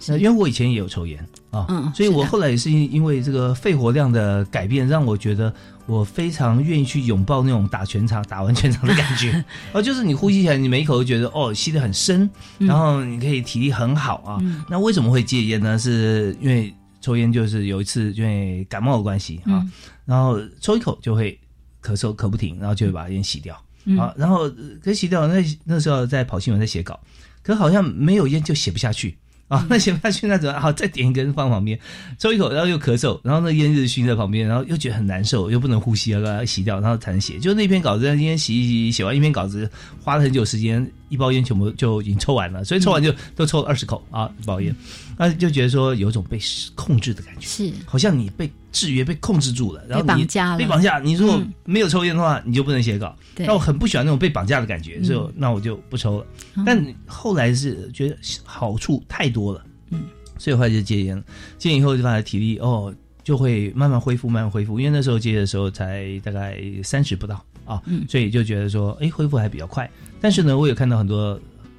[0.06, 1.18] 那因为我以前也有抽烟
[1.50, 5.52] 啊，嗯所以我后来也是因因为这个肺活量的改变，让我觉得
[5.88, 9.42] 我非常愿意去拥抱那种打全场、打完全场的感觉。
[9.72, 14.36] 哦，就是你呼吸起来，你每一口都觉得哦吸得很深，嗯然后你可以体力很好啊。
[14.42, 15.78] 嗯那为什么会戒烟呢？
[15.78, 19.72] 是因为抽烟就是有一次因为感冒的关系啊，嗯
[20.04, 21.40] 然后抽一口就会
[21.82, 23.58] 咳嗽咳不停，然后就会把烟洗掉。
[23.86, 24.52] 嗯啊，然后呃
[24.84, 27.00] 可洗掉，那那时候在跑新闻，在写稿，
[27.42, 29.16] 可好像没有烟就写不下去
[29.48, 30.60] 啊，那写不下去那怎么？
[30.60, 31.78] 好，再点一根放旁边，
[32.18, 37.38] 抽一口，然后又咳嗽，然后那烟就熏在旁边，然后又觉得很难受，又不能呼吸，要把它洗掉，然后才能写。
[37.38, 39.70] 就那篇稿子，今天洗一洗，写完一篇稿子，
[40.04, 44.74] 花了很久时间，一包烟全部就已经抽完了，所以抽完就都抽了二十口啊，一包烟，
[45.16, 46.38] 那，就觉得说有种被
[46.74, 50.98] 控制的感觉，是好像你被制约、被控制住了，然后绑架了被绑架。
[50.98, 53.16] 你如果嗯没有抽烟的话，你就不能写稿。
[53.34, 56.26] 对那我很不喜欢那种被绑架的感觉，嗯所以那我就不抽了。
[56.56, 60.02] 哦但后来是觉得好处太多了，嗯，
[60.38, 61.22] 所以后来就戒烟了。
[61.56, 62.94] 戒烟以后就发现体力哦
[63.24, 64.78] 就会慢慢恢复，慢慢恢复。
[64.80, 69.88] 因为那时候戒的时候才大概三十不到啊，嗯所以就觉得说，哎，恢复还比较快。
[70.20, 71.38] 但是呢，我有看到很多。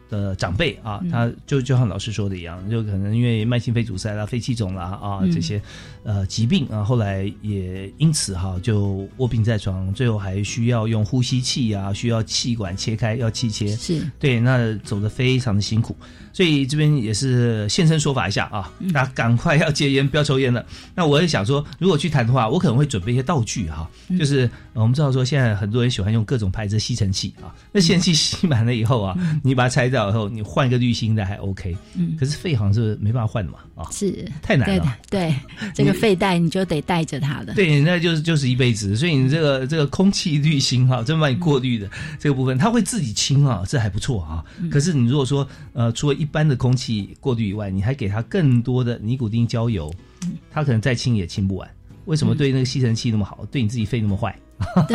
[0.10, 5.62] 的长辈啊，嗯他就就像老师说的一样，就可能因为慢性肺阻塞啦、肺气肿啦啊、嗯这些
[6.10, 14.02] 呃疾病啊，后来也因此哈、就卧病在床，最后还需要用呼吸器啊，需要气管切开，要气切，是。
[14.17, 15.95] 对，那走的非常的辛苦，
[16.34, 20.65] 所以这边也是现身说法一下啊，那赶快要戒烟，不要抽烟了。
[20.95, 24.17] 那我也想说，如果去谈的话，我可能会准备一些道具哈、嗯。
[24.17, 32.15] 就是呃我们知道说现在很多人喜欢用各种牌子的吸尘器啊，那吸尘器吸满了以后啊，你把它拆掉以后，你换一个滤芯的还 OK，嗯。
[32.19, 34.28] 可是肺好像是没办法换的嘛啊，是。
[34.41, 34.97] 太难了。
[35.07, 37.54] 对对，这个肺带你就得带着它的。
[37.54, 41.89] 对，那就是就是一辈子，所以你这个这个空气滤芯哈，这么帮你过滤的
[42.20, 44.43] 这个部分，它会自己清啊，这还不错啊。
[44.60, 49.93] 嗯可是你如果说呃，除了一般的空气过滤以外，你还给它更多的尼古丁焦油，
[50.24, 51.70] 嗯它可能再清也清不完。
[52.06, 54.36] 为什么对那个吸尘器那么好，对你自己肺那么坏？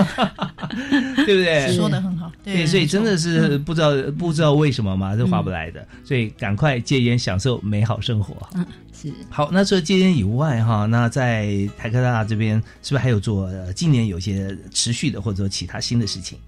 [1.24, 1.74] 对不对？
[1.74, 2.13] 说的很好
[2.44, 5.84] 对对，所以真的是嗯不知道不知道为什么嘛，这划不来的。
[6.04, 8.36] 所以赶快戒烟，享受美好生活。
[8.54, 13.46] 嗯，是好，那除了戒烟以外，哈，那在台科大这边是不是还有做？
[13.46, 16.38] 呃、今年有些持续的，或者说其他新的事情？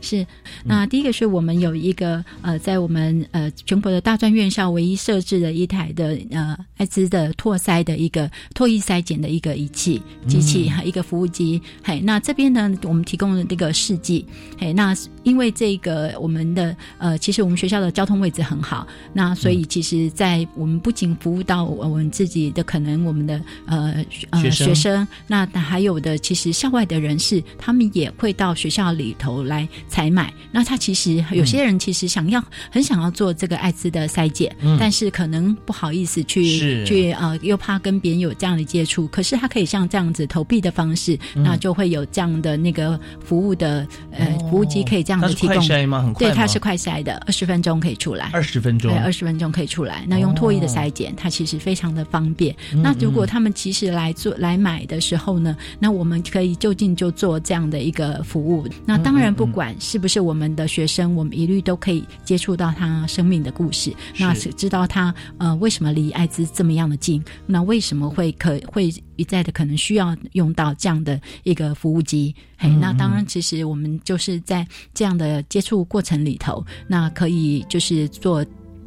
[0.00, 0.26] 是，
[0.64, 11.60] 那第一个是我们有一个呃，在我们呃全国的大专院校唯一设置的一台的呃艾滋的唾筛的一个唾液筛检的一个仪器机器和、一个服务机。
[11.82, 14.24] 嘿，那这边呢，我们提供了这个试剂。
[14.58, 14.94] 嘿，那
[15.24, 24.66] 因为这个我们的呃，其实我们学校的交通位置很好，那所以其实，在我们不仅服务到我们自己的可能我们的呃呃学生。
[24.66, 30.32] 学生，那还有的其实校外的人士，他们也会到学校里头来采买。
[30.50, 39.06] 那他其实有些人其实想要、很想要做这个艾滋的筛检，嗯但是可能不好意思去去呃，又怕跟别人有这样的接触。
[39.08, 45.56] 可是他可以像这样子投币的方式，嗯那就会有这样的那个服务的呃、服务机可以这样它是的提供。
[45.56, 48.30] 快筛吗很快对，它是快筛的，二十分钟可以出来。
[48.32, 50.04] 二十分钟对，二十分钟可以出来。
[50.08, 52.54] 那用唾液的筛检，它其实非常的方便。
[52.72, 58.66] 嗯那如果他们其实来做来买的时候呢，那我们可以就近就做这样的一个服务。
[58.84, 72.34] 那当然，不管是不是我们的学生，我们一律都可以接触到他生命的故事，那是知道他呃为什么离艾滋这么样的近，那为什么会可会一再的可能需要用到这样的一个服务机。
[72.58, 78.44] 嘿，那当然，其实我们就是在这样的接触过程里头，那可以就是做。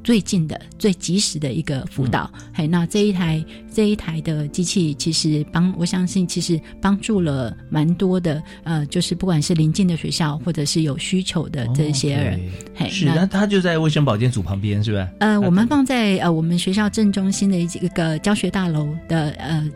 [0.10, 12.42] 最近的、最及时的一个辅导，嘿，那这一台这一台的机器，其实帮我相信，其实帮助了蛮多的，呃，就是不管是邻近的学校，或者是有需求的这些人，
[12.74, 15.08] 嘿，是，那它就在卫生保健组旁边，是吧？
[15.20, 19.70] 呃，我们放在呃我们学校正中心的一个教学大楼的呃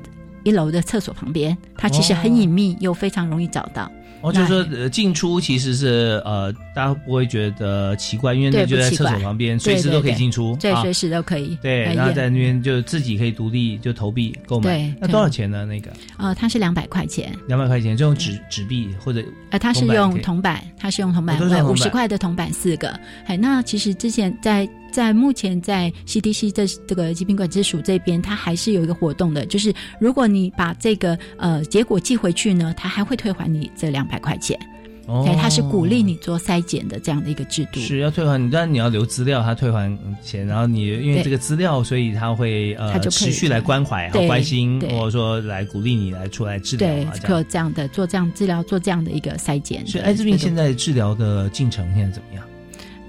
[0.44, 3.88] 一楼的厕所旁边，它其实很隐秘，又非常容易找到。
[4.24, 11.58] 哦，就是说呃进出其实是呃，大家不会觉得奇怪，因为那就在厕所旁边，随时都可以进出，对，啊随时都可以。
[11.62, 15.66] 对，然后在那边就自己可以独立就投币购买对，那多少钱呢？
[15.66, 17.36] 那个呃，它是两百块钱。
[17.48, 22.98] 两百块钱，就用纸纸币或者呃，它是用铜板它是用铜板哦都是用铜板五十块的铜板四个。
[23.26, 34.58] 哎，那其实之前在在目前在 CDC 这这个疾病管制署这边，它还是有一个活动的，就是如果你把这个呃结果寄回去呢，它还会退还你这两百块钱。
[35.06, 37.80] 哦对，它是鼓励你做筛检的这样的一个制度。
[37.82, 39.92] 是要退还你，但你要留资料，他退还
[40.24, 46.88] 钱，然后你因为这个资料，所以他会呃持续来关怀和关心，或者说来鼓励你来出来治疗。
[47.26, 49.86] 做这样的做这样治疗，做这样的一个筛检。
[49.86, 52.46] 所以艾滋病现在治疗的进程现在怎么样？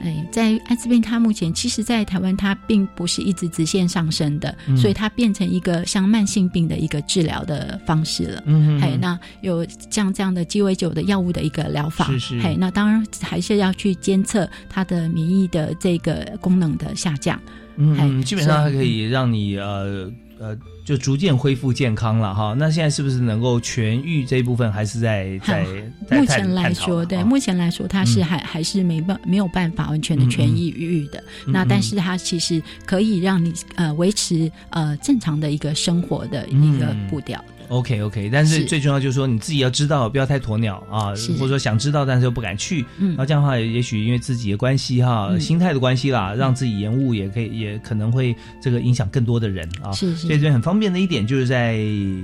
[0.04, 8.42] 哎，在艾滋病，它目前其实，在台湾它并不是一直直线上升的，嗯所以它变成一个像慢性病的一个治疗的方式了。
[8.44, 17.40] 嗯哎，那有像这样的鸡尾酒的药物的一个疗法，是是哎，那当然还是要去监测它的免疫的这个功能的下降。
[17.76, 22.54] 嗯，基本上它可以让你呃呃，就逐渐恢复健康了哈。
[22.58, 25.66] 那现在是不是能够痊愈这一部分，还是在在
[26.08, 31.18] 在目前来说，对，啊目前来说，它是嗯还、还是没办没有办法完全的痊愈愈的。
[31.18, 37.42] 嗯嗯那但是它其实可以让你呃维持呃正常的一个生活的一个嗯步调。
[37.74, 38.64] OK OK，但是是。
[38.64, 43.08] 最重要就是说你自己要知道，不要太鸵鸟啊，或者说想知道但是又不敢去，嗯。
[43.10, 45.40] 然后这样的话，也许因为自己的关系哈，嗯。
[45.40, 49.92] 心态的关系啦，让自己延误，也可以也可能会这个影响更多的人啊。
[49.92, 50.26] 是是。
[50.26, 51.78] 所以这边很方便的一点就是在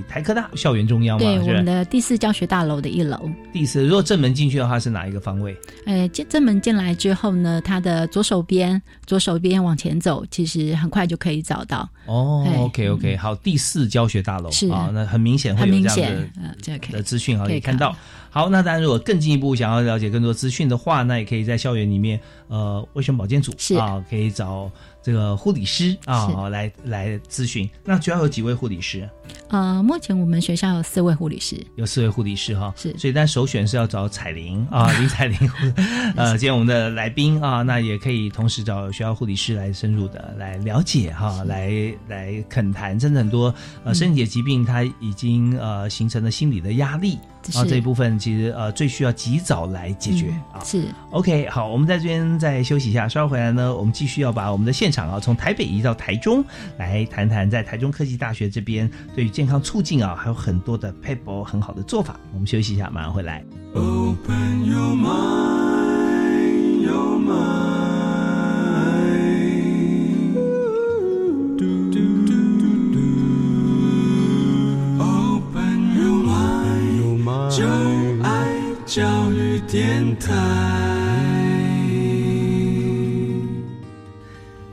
[0.07, 3.29] 台科大校园中央嘛，对，我们的第四教学大楼的一楼。
[3.53, 5.55] 第四，如果正门进去的话是哪一个方位？
[5.85, 11.87] 呃，进正门进来之后呢，它的左手边，左手边往前走，其实很快就可以找到。
[12.05, 14.69] 哦哎，OK OK，好，第四教学大楼是。
[14.69, 17.95] 啊，那很明显会很明有这样的显，呃，这个可以的资讯啊，可以看到。
[18.29, 22.17] 好，那当然，如果更进一步想要了解更多资讯的话，那也可以在校园里面，
[22.47, 24.71] 呃，卫生保健组啊，可以找
[25.01, 27.69] 这个护理师啊来来咨询。
[27.83, 29.09] 那主要有几位护理师？
[29.49, 31.55] 呃，目前我们学校有四位护理师。
[31.75, 32.97] 有四位护理师哈，是。
[32.97, 35.37] 所以但首选是要找彩玲啊， 林彩玲，
[36.15, 41.71] 呃，今天我们的来宾啊，那也可以同时找学校护理师来深入的来了解哈，来
[42.07, 43.45] 来恳谈，真的很多
[43.83, 43.95] 呃嗯。
[43.95, 47.17] 身体的疾病，它已经呃形成了心理的压力，
[47.49, 47.57] 是。
[47.57, 50.63] 啊这一部分其实呃最需要及早来解决啊。
[50.63, 50.85] 是。
[51.11, 56.43] OK，好，我们在这边再休息一下，稍后回来呢，我们继续要把我们的现场啊，从台北移到台中，
[56.77, 62.19] 来谈谈在台中科技大学这边对于健康促进啊，还有很多的 paper 很好的做法。
[62.33, 63.45] 我们休息一下，马上回来。
[63.73, 67.31] Open your mind, your mind.
[71.57, 72.33] Do, do, do,
[72.91, 72.99] do.
[74.99, 77.63] Open your mind, 就
[78.23, 78.29] 爱
[78.85, 81.00] 教育电台。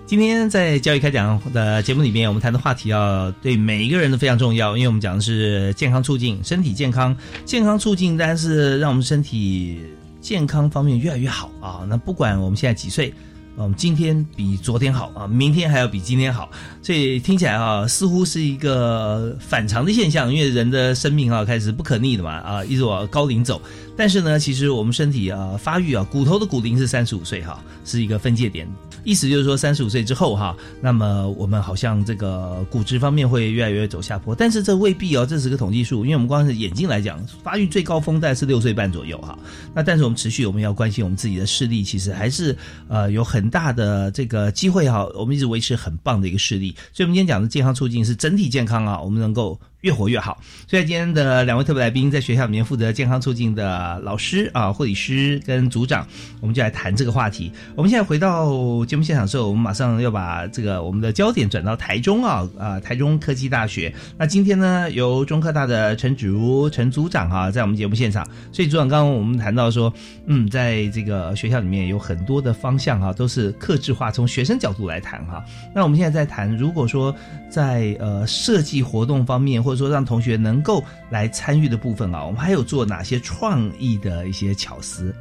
[0.08, 9.82] 今天在教育开讲的节目里面，我们谈的话题啊，对每一个人都非常重要，因为我们讲的是健康促进，身体健康，健康促进，但是让我们身体
[10.18, 11.84] 健康方面越来越好啊。
[11.86, 13.12] 那不管我们现在几岁。
[13.60, 16.48] 嗯，今天比昨天好啊，明天还要比今天好，
[16.80, 23.60] 所以听起来啊，似乎是一个反常的现象，因为人的生命啊开始不可逆的嘛啊，一直往高龄走。
[23.98, 28.68] 但是呢，其实我们身体啊发育啊，骨头的骨龄是三十五岁哈，是一个分界点。
[29.02, 34.36] 意思就是说，三十五岁之后哈，那么我们好像这个骨质方面会越来越走下坡。
[34.36, 39.36] 但是这未必哦，这是个统计数，因为我们光是眼睛来讲，发育最高峰大概是六岁半左右哈。
[39.74, 45.08] 那但是我们持续我们要关心我们自己的视力，其实还是呃有很大的这个机会哈。
[45.16, 49.58] 我们一直维持很棒的一个视力，所以我们今天讲的健康促进是整体健康啊，我们能够。
[49.82, 56.04] 越活越好，所以今天的两位特别来宾，在学校里面负责健康促进的老师啊、护理师跟组长，
[56.40, 57.52] 我们就来谈这个话题。
[57.76, 63.94] 我们现在回到节目现场之后，我们马上要把这个我们的焦点转到台中啊啊，台中科技大学。
[64.16, 68.26] 那今天呢，由中科大的陈芷如陈组长哈，在我们节目现场。
[68.50, 69.94] 所以组长刚刚我们谈到说，
[70.26, 75.40] 嗯，在这个学校里面有很多的方向哈，都是克制化，从学生角度来谈哈。
[75.72, 77.14] 那我们现在在谈，如果说
[77.48, 79.62] 在呃设计活动方面。
[79.68, 85.14] 或者说让同学能够来参与的部分啊，我们还有做哪些创意的一些巧思？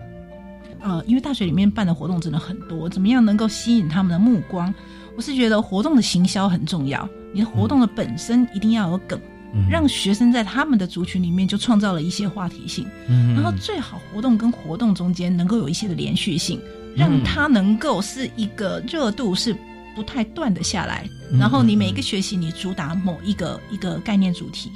[0.80, 4.74] 呃，因为大学里面办的活动真的很多，怎么样能够吸引他们的目光？
[5.18, 9.20] 我是觉得活动的行销很重要，你的活动的本身一定要有梗，
[9.70, 12.88] 让学生在他们的族群里面就创造了一些话题性。
[13.10, 16.58] 嗯，然后最好活动跟活动中间能够有一些的连续性，
[16.96, 19.54] 让它能够是一个热度是。
[19.98, 24.72] 不太断的下来，然后你每一个学习你主打某一个一个概念主题。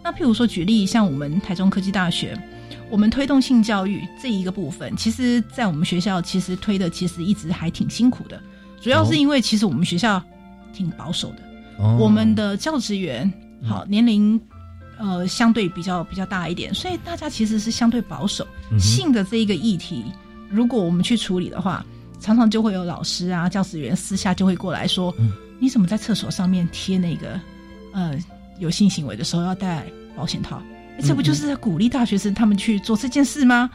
[0.00, 2.40] 那譬如说举例，像我们台中科技大学，
[2.88, 8.40] 我们推动性教育这一个部分，其实，在我们学校其实推的其实一直还挺辛苦的，
[8.80, 10.22] 主要是因为其实我们学校
[10.72, 11.42] 挺保守的，
[11.98, 13.30] 我们的教职员
[13.68, 14.40] 好年龄
[15.00, 18.46] 呃相对比较比较大一点，所以大家其实是相对保守。
[18.78, 20.04] 性的这一个议题，
[20.48, 21.84] 如果我们去处理的话。
[22.20, 25.14] 常常就会有老师啊、教职员私下就会过来说
[25.58, 27.40] ：“你怎么在厕所上面贴那个
[27.92, 28.16] 呃
[28.58, 30.62] 有性行为的时候要戴保险套？
[31.02, 33.70] 这不就是在鼓励大学生他们去做这件事吗？”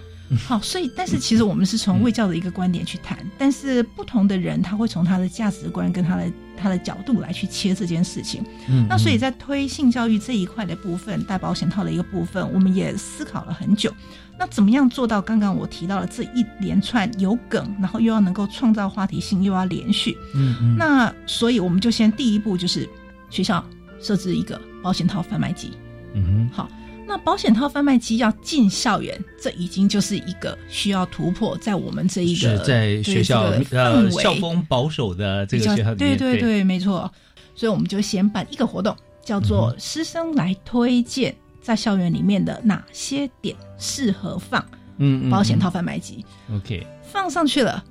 [0.47, 8.43] 好，所以但是其实我们是从卫教的一个观点去谈，但是不同的人他会从他的价值观跟他的他的角度来去切这件事情。
[8.67, 13.93] 嗯，那所以在推性教育这一块的部分，带保险套的一个部分，我们也思考了很久。
[14.37, 20.17] 那怎么样做到刚刚我提到的这一连串有梗，然后又要能够创造话题性，又要连续？
[20.33, 20.75] 嗯嗯。
[20.77, 22.89] 那所以我们就先第一步就是
[23.29, 23.63] 学校
[24.01, 25.71] 设置一个保险套贩卖机。
[26.15, 26.49] 嗯哼。
[26.51, 26.69] 好，
[27.07, 37.11] 那保险套贩卖机要进校园，这已经就是一个需要突破，在我们这一个在学校呃校风保守的这个学校对对对，没错。
[37.55, 41.35] 所以我们就先办一个活动，叫做师生来推荐。
[41.61, 44.63] 在校园里面的哪些点适合放
[44.97, 46.23] 嗯保险套贩卖机
[46.55, 47.83] ？OK，放上去了，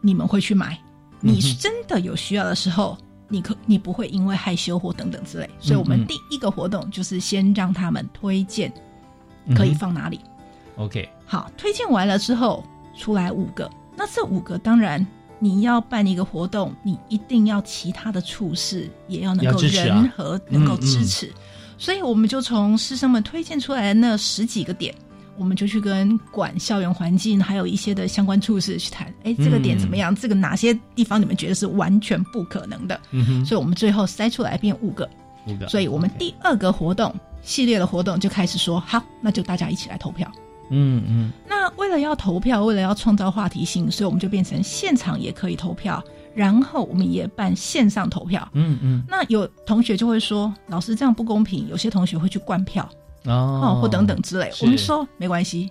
[0.00, 0.78] 你们会去买。
[1.20, 2.96] 你真的有需要的时候，
[3.28, 5.48] 你可你不会因为害羞或等等之类。
[5.60, 8.72] 所以，我们第一个活动就是先让他们推荐
[9.54, 10.20] 可以放哪里。
[10.76, 12.64] OK，好，推荐完了之后
[12.96, 15.04] 出来五个，那这五个当然
[15.38, 21.32] 你要办一个活动，你一定要其他的处事也要能够人和能够支持。
[21.78, 24.94] 所以我们就从师生们推荐出来的那十几个点，
[25.38, 29.12] 我们就去跟管校园环境还有一些的相关处事去谈。
[29.24, 30.14] 哎，这个点怎么样？
[30.14, 33.00] 这个哪些地方你们觉得是完全不可能的？
[33.10, 33.44] 嗯哼。
[33.44, 35.08] 所以我们最后筛出来变五个，
[35.46, 35.68] 五个。
[35.68, 40.30] 所以我们第二个活动系列的活动就开始说，好，那就大家一起来投票。
[40.70, 41.32] 嗯嗯。
[41.48, 46.02] 那为了要投票，为了要创造话题性，所以我们就变成现场也可以投票。
[46.34, 52.86] 然后我们也办线上投票，嗯嗯，那有同学就会说，老师这样不公平，有些同学会去灌票，
[53.26, 54.50] 哦，或等等之类。
[54.62, 55.70] 我们说没关系，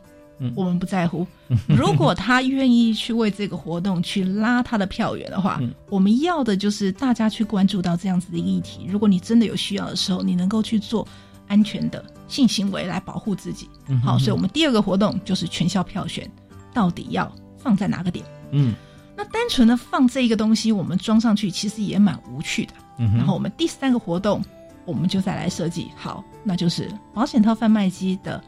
[0.56, 1.26] 我们不在乎。
[1.68, 8.86] 如果他愿意去为这个活动去拉他的票源的话，我们要的就是大家去关注到这样子的议题。
[8.89, 11.08] 如果你真的有需要的时候，你能够去做
[11.47, 13.70] 安全的性行为来保护自己。
[14.03, 16.30] 好，所以我们第二个活动就是全校票选，
[16.74, 18.26] 到底要放在哪个点？
[18.51, 18.74] 嗯。
[19.18, 22.74] 那单纯的放这一个东西，我们装上去其实也蛮无趣的。
[22.97, 24.43] 然后我们第三个活动，
[24.86, 25.91] 我们就再来设计。
[25.95, 28.41] 好，那就是保险套贩卖机的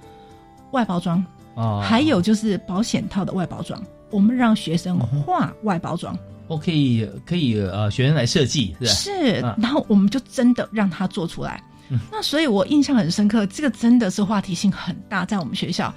[0.71, 1.23] 外包装
[1.55, 3.81] 啊，还有就是保险套的外包装，
[4.11, 6.17] 我们让学生画外包装。
[6.47, 11.61] 我可以可以呃，学生来设计是是，然后我们就真的让他做出来。
[12.11, 15.93] 那所以我印象很深刻，这个真的是话题性很大，在我们学校。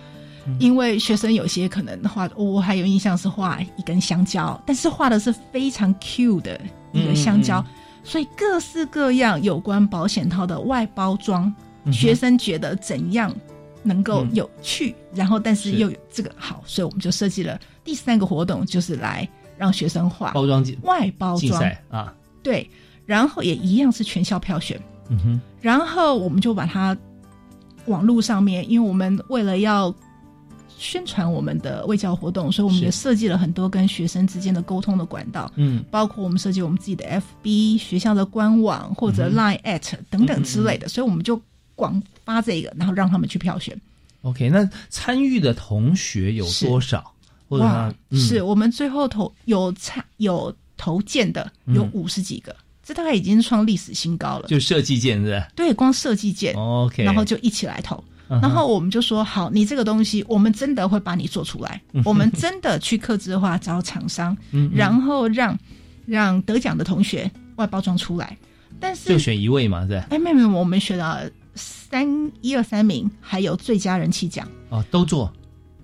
[0.58, 6.58] 因为学生有些可能画，我还有印象是画一根香蕉，但是画的是非常 Q 的
[6.92, 7.64] 一个香蕉，
[8.02, 11.52] 所以各式各样有关保险套的外包装，
[11.92, 13.34] 学生觉得怎样
[13.82, 21.62] 能够有趣，然后但是又有这个好，所以我们就设计了第三个活动，就是来让学生画包装外包装。
[21.90, 22.68] 啊，对，
[23.06, 26.96] 然后也一样是全校票选，嗯哼，然后我们就把它
[27.86, 29.94] 网络上面，因为我们为了要
[30.80, 37.04] 宣传我们的卫教活动，所以我们也设计了很多跟学生之间的沟通的管道，嗯，包括我们设计我们自己的
[37.44, 41.40] FB 学校的官网或者 Line at 等等之类的，所以我们就。
[41.76, 43.74] 广发这个，然后让他们去票选。
[44.20, 47.10] OK，那参与的同学有多少？
[47.48, 52.54] 哇，是我们最后投有参有投件的有五十几个，
[52.84, 54.46] 这大概已经创历史新高了。
[54.46, 58.04] 就设计件是对，光设计件 OK，然后就一起来投，
[58.40, 64.36] 然后我们就说好，你这个东西我们真的会把你做出来，我们真的去刻字化找厂商，
[64.72, 65.58] 然后让
[66.06, 68.36] 让得奖的同学外包装出来。
[68.78, 69.98] 但是就选一位嘛，对？
[70.10, 71.28] 哎，妹妹，我们选了。
[71.52, 74.48] 三一二三名，还有最佳人气奖。
[74.68, 75.30] 哦，都做，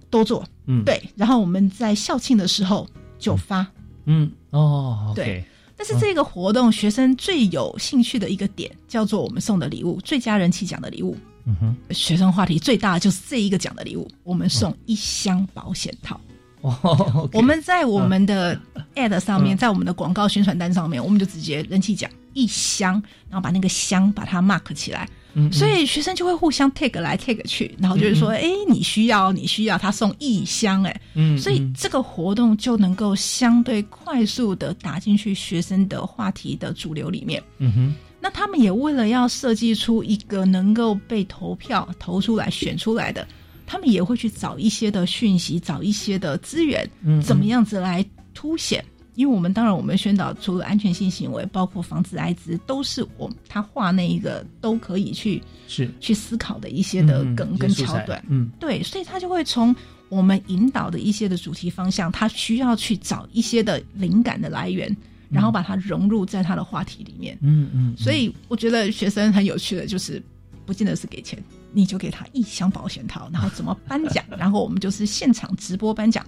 [0.08, 1.02] 都做，嗯，对。
[1.16, 2.88] 然后我们在校庆的时候
[3.18, 3.66] 就发，
[4.04, 5.44] 嗯，哦，对。
[5.76, 11.16] 但是这个活动学生最有兴趣的一个点叫做我们送的礼物，最佳人气奖的礼物，
[11.46, 16.20] 嗯哼，学生话题最大的就是这一个奖的礼物，我们送一箱保险套。
[16.60, 18.60] 哦，我们在我们的
[18.96, 25.08] ad 上面，在我们的广告宣传单上面，我们就直接人气奖一箱，然后把那个箱把它 mark 起来。
[25.52, 37.42] 所以学生就会互相 take 来 take 去，然后就是说，哎，你需要，你需要，他送一箱，哎，嗯，所以这个活动就能够相对快速的打进去学生的话题的主流里面。
[37.58, 37.94] 嗯哼，
[38.26, 43.24] 那他们也为了要设计出一个能够被投票投出来选出来的，
[43.64, 46.84] 他们也会去找一些的讯息，找一些的资源，
[47.22, 48.04] 怎么样子来
[48.34, 48.84] 凸显。
[49.14, 58.20] 因为我们当然，我们宣导除了安全性行为，包括防止艾滋，都是我他画那一个都可以去是去思考的一些的梗跟桥段。
[58.28, 59.72] 嗯，对，所以他就会从
[60.08, 64.94] 我们引导的一些的主题方向，他需要去找一些的灵感的来源，
[65.30, 67.38] 然后把它融入在他的话题里面。
[67.42, 67.96] 嗯嗯。
[67.96, 70.22] 所以我觉得学生很有趣的就是，
[70.64, 76.26] 不见得是给钱，你就给他一箱保险套，然后怎么颁奖，然后我们就是现场直播颁奖，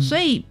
[0.00, 0.44] 所以。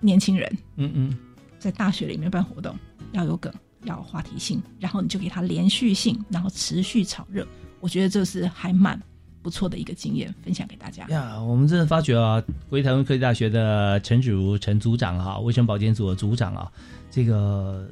[0.00, 1.16] 年轻人，嗯嗯，
[1.58, 2.76] 在大学里面办活动
[3.12, 3.50] 要有梗，
[3.84, 7.48] 要有话题性，然后你就给他连续性，然后持续炒热。
[7.80, 9.00] 我觉得这是还蛮
[9.44, 11.06] 不错的一个经验，分享给大家。
[11.08, 16.72] 呀，我们真的发觉啊，国立台湾科技大学的陈芷如陈组长哈，卫生保健组的组长啊，
[17.10, 17.86] 这个。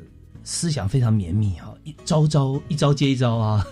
[0.44, 3.64] 思想非常绵密哈，一招招一招接一招啊，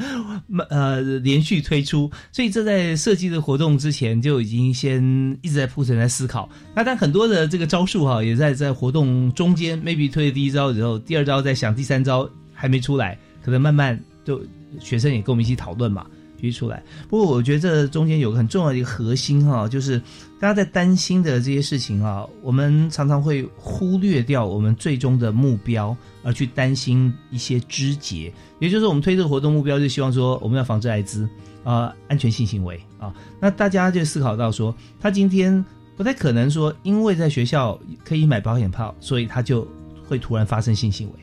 [0.70, 5.02] 呃，连续推出，所以这在设计的活动之前就已经先
[5.42, 6.48] 一直在铺陈，在思考。
[6.74, 14.40] 那但很多的这个招数哈，也在在活动中间，maybe 推第一招之后，第二招在想，第三招还没出来，可能慢慢就
[14.80, 16.06] 学生也跟我们一起讨论嘛。
[16.36, 19.98] 提出来，不过我觉得这中间有个很重要的一个核心哈，就是
[20.38, 28.32] 大家在担心的这些事情啊，我们常常会忽略掉我们最终的目标，而去担心一些枝节。
[28.58, 31.28] 也就是我们推这个活动目标，就希望说我们要防治艾滋
[31.62, 33.14] 啊，安全性行为啊。
[33.40, 35.64] 那大家就思考到说，他今天
[35.96, 39.66] 不太可能说，因为在学校可以买保险套，所以他就
[40.06, 41.14] 会突然发生性行为，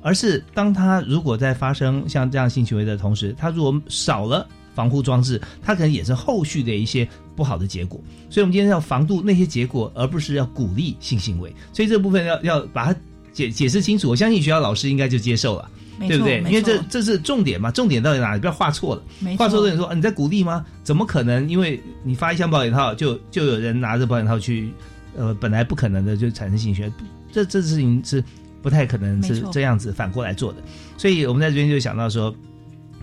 [0.00, 4.48] 而是当他如果在发生像这样性行为的同时，他如果少了。
[4.74, 11.54] 防护装置，它可能也是后续的一些不好的结果，所以我们今天要防度那些结果，而不是要鼓励性行为。
[11.72, 12.98] 所以这部分要要把它
[13.32, 14.08] 解解释清楚。
[14.08, 16.38] 我相信学校老师应该就接受了，对不对？
[16.46, 18.40] 因为这这是重点嘛，重点到底哪里？
[18.40, 19.02] 不要画错了，
[19.36, 20.64] 画错的人说你在鼓励吗？
[20.82, 21.48] 怎么可能？
[21.48, 24.70] 因为你发一箱保险套，就就有人拿着保险套去，
[25.16, 26.92] 呃，本来不可能的就产生性行为，
[27.32, 28.22] 这这事情是
[28.62, 30.58] 不太可能是这样子反过来做的。
[30.96, 32.34] 所以我们在这边就想到说。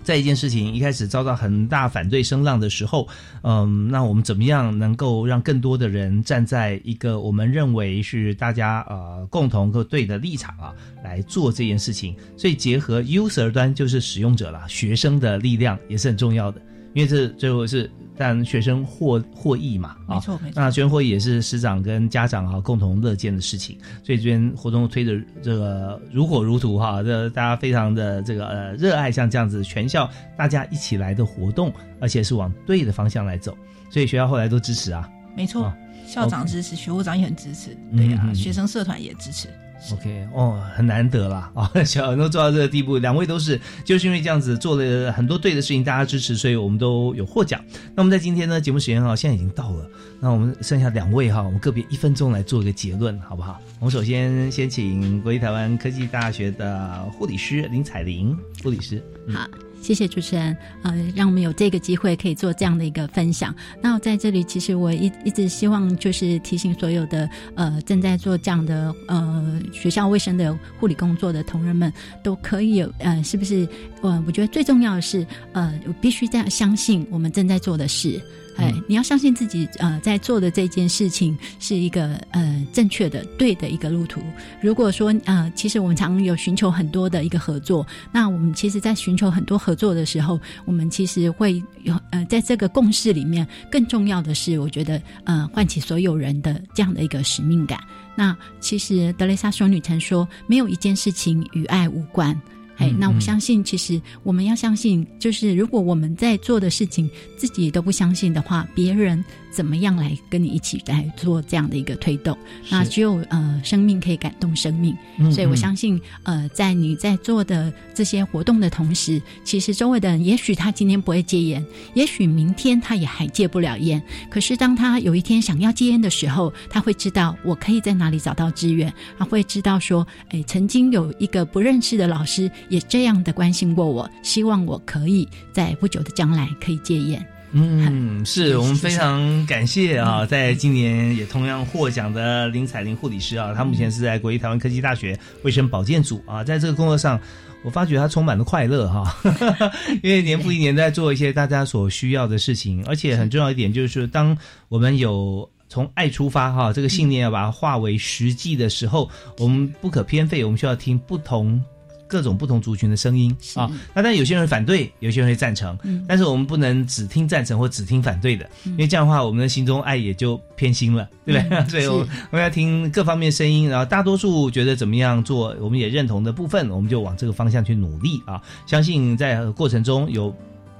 [0.08, 3.06] 在一件事情一开始遭到很大反对声浪的时候，
[3.42, 10.72] 嗯，那我们怎么样能够让更多的人站在一个我们认为是大家呃共同和对的立场啊
[11.04, 12.16] 来做这件事情？
[12.38, 16.58] 所以结合 user 端就是使用者了，学生的力量也是很重要的，
[16.98, 17.88] 因为这最后是。
[18.18, 20.60] 让学生获获益嘛，没错没错。
[20.60, 33.56] 那学生获益也是师长跟家长啊共同乐见的事情，所以这边活动推的这个如火如荼哈，这大家非常的这个呃热爱，像这样子全校大家一起来的活动，而且是往对的方向来走，
[33.88, 35.08] 所以学校后来都支持啊。
[35.36, 35.72] 没错，
[36.04, 39.46] 校长支持，学务长也很支持，对啊，学生社团也支持。
[39.92, 47.64] OK，哦，很难得啦啊， 小能做到这个地步，两位都是就是因为这样子做了很多对的事情，大家支持，所以我们都有获奖。
[47.94, 53.60] 那我们在今天呢，节目时间哈，现在已经到了，那我们剩下两位哈，我们个别一分钟来做一个结论，好不好？
[53.78, 59.02] 我们首先先请国立台湾科技大学的护理师林彩玲护理师。
[59.32, 59.46] 好，
[59.80, 63.54] 谢谢主持人，呃，让我们有这个机会可以做这样的一个分享。
[63.80, 73.66] 那我在这里，其实我一一直希望就是提醒所有的呃正在做这样的呃学校卫生的护理工作的同仁们，都可以有呃，是不是？
[74.00, 78.20] 呃，我觉得最重要的是呃，我必须这样相信我们正在做的事。
[78.58, 84.20] 哎，你要相信自己，呃，在做的这件事情是一个呃正确的、对的一个路途。
[84.60, 97.78] 如果说呃，其实我们常有寻求很多的一个合作，那我们其实，在寻求很多合作的时候，我们其实会有呃，在这个共识里面，更重要的是，我觉得呃，唤起所有人的这样的一个使命感。
[98.16, 102.36] 那其实德蕾莎修女曾说，没有一件事情与爱无关。
[102.78, 109.22] 哎，那我相信，其实我们要相信，就是如果我们在做的事情自己都不相信的话，别人。
[109.50, 112.36] 怎么样来跟你一起来做这样的一个推动？
[112.70, 114.94] 那只有呃生命可以感动生命，
[115.32, 121.64] 所以我相信呃在你在做的这些活动的同时，其实周围的人也许他今天不会戒烟，
[121.94, 124.00] 也许明天他也还戒不了烟。
[124.28, 137.24] 可是当他有一天想要戒烟的时候，他会知道我可以在哪里找到资源，他会知道说，哎，曾经有一个不认识的老师也这样的关心过我，希望我可以在不久的将来可以戒烟。
[137.52, 147.18] 嗯，是我们非常感谢啊，在今年也同样获奖的林彩玲护理师啊，她目前是在国立台湾科技大学卫生保健组啊，在这个工作上，
[147.64, 149.16] 我发觉她充满了快乐哈，
[150.04, 154.36] 因为年复一年在做一些大家所需要的事情，而且很重要一点就是，当
[154.68, 159.08] 我们有从爱出发哈，这个信念要把它化为实际的时候，
[159.38, 161.64] 我们不可偏废，我们需要听不同。
[162.08, 165.78] 各种不同族群的声音啊，那但有些人反对，有些人会赞成，
[166.08, 171.64] 但是我们不能只听赞成或只听反对的，因为这样的话，我们的心中爱也就偏心了，对不对？
[171.68, 178.40] 所以我们要听各方面声音，然后大多数觉得怎么样做，我们也认同的部分，我们就往这个方向去努力啊！
[178.66, 180.34] 相信在过程中有。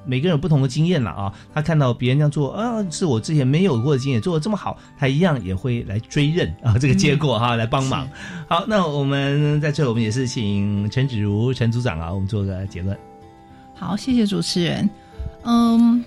[0.09, 8.09] 每个人有不同的经验了啊，他看到别人这样做啊，是我之前没有过的经验，做的这么好，他一样也会来追认啊这个结果哈， 来帮忙。
[8.48, 12.96] 好，那我们在这，我们也是请陈芷如陈组长啊，我们做个结论。
[13.74, 14.88] 好，谢谢主持人。
[15.44, 16.02] 嗯，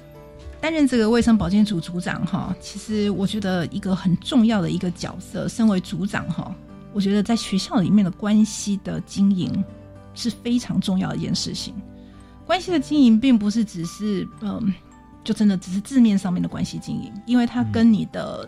[0.59, 6.53] 担任这个卫生保健组组长哈，其实我觉得一个很重要的一个角色，身为组长哈，
[6.91, 9.63] 我觉得在学校里面的关系的经营
[10.15, 11.73] 是非常重要的一件事情。
[12.51, 14.73] 关系的经营并不是只是嗯，
[15.23, 18.45] 就真的只是字面上面的关系经营，因为它跟你的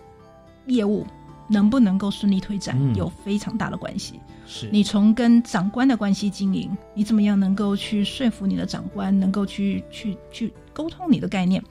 [0.65, 1.07] 业务
[1.47, 4.19] 能不能够顺利推展有非常大的关系。
[4.45, 11.63] 是你从跟长官的关系经营，你怎么样能够去说服你的长官，能够去去去沟通你的概念，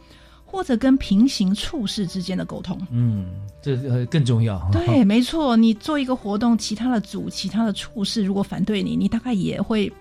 [0.43, 3.27] 或者跟平行处事之间的沟通，嗯，
[3.61, 4.59] 这呃更重要。
[4.73, 9.93] 对，没错，你做一个活动，其他的组、其他的处事如果反对你，你大概也会。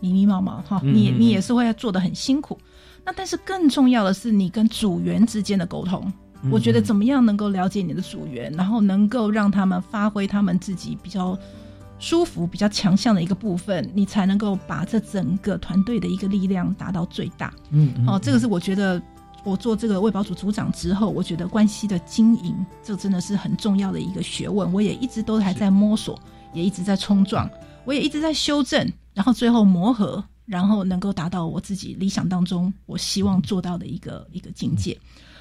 [0.00, 2.58] 迷迷茫茫哈，你你也是会做的很辛苦。
[3.04, 6.12] 那但是更重要的是，你跟组员之间的沟通，
[6.50, 11.38] 我觉得怎么样能够了解你的组员，然后能够让他们发挥他们自己比较
[11.98, 17.52] 舒服、比较强项的一个部分，你才能够把这整个团队的一个力量达到最大。
[17.70, 19.00] 嗯，哦，这个是我觉得
[19.44, 24.70] 我做这个卫保组组长之后，我觉得关系的经营，这真的是很重要的一个学问。
[24.72, 26.18] 我也一直都还在摸索，
[26.52, 27.48] 也一直在冲撞，
[27.90, 28.88] 我也一直在修正。
[29.12, 34.96] 然后最后磨合，然后能够达到我自己理想当中我希望做到的一个一个境界。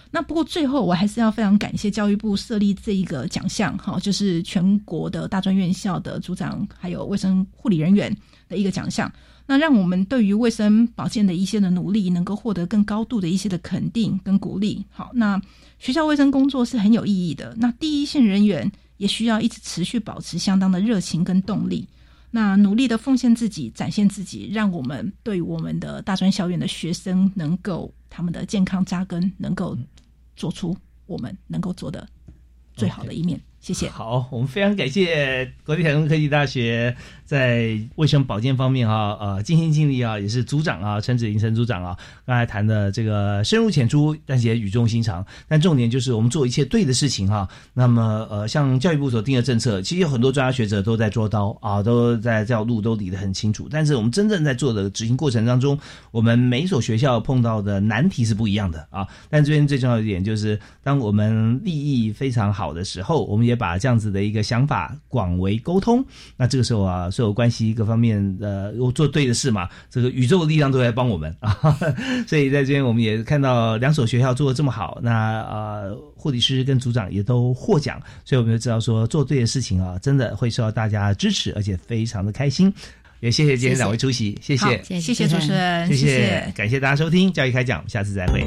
[0.09, 8.13] 那不过最后我还是要非常感谢教育部设立这一个奖项，哈，就是全国的大专院校的组长还有卫生护理人员
[8.47, 9.09] 的一个奖项。
[9.45, 14.83] 那让我们对于卫生保健的一些的努力，能够获得更高度的一些的肯定跟鼓励。
[14.89, 15.39] 好，那
[15.77, 17.55] 学校卫生工作是很有意义的。
[17.59, 21.87] 那第一线人员也需要一直持续保持相当的热情跟动力。
[22.31, 29.77] 那努力的奉献自己，展现自己，让我们对我们的大专校院的学生能够他们的健康扎根，能够
[30.35, 32.07] 做出我们能够做的
[32.73, 33.39] 最好的一面。
[33.59, 33.89] 谢谢。
[33.89, 36.95] 好，我们非常感谢国立台中科技大学
[37.29, 45.23] 在卫生保健方面哈呃尽心尽力啊，也是组长啊陈子林陈组长啊刚才谈的这个深入浅出，但是也语重心长。
[45.47, 47.47] 但重点就是我们做一切对的事情哈。
[47.75, 53.67] 那么呃像教育部所定的政策，其实有很多专家学者都在捉刀啊，都在这条路都理得很清楚。
[53.69, 55.77] 但是我们真正在做的执行过程当中，
[56.09, 59.07] 我们每一所学校碰到的难题是不一样的啊。
[59.29, 66.03] 但这边最重要一点就是，当我们利益非常好的时候，我们也把这样子的一个想法广为沟通，
[66.35, 71.77] 那这个时候啊，所有关系各方面的，我做对的事嘛，这个宇宙的力量都在帮我们啊。
[72.25, 82.73] 所以在这边我们也看到两所学校做的这么好，那呃护理师跟组长也都获奖，所以我们就知道说做对的事情啊，真的会受到大家支持，而且非常的开心。
[83.19, 88.41] 也谢谢今天两位出席，谢谢，谢谢主持人，谢谢，感谢大家收听《教育开讲》，下次再会。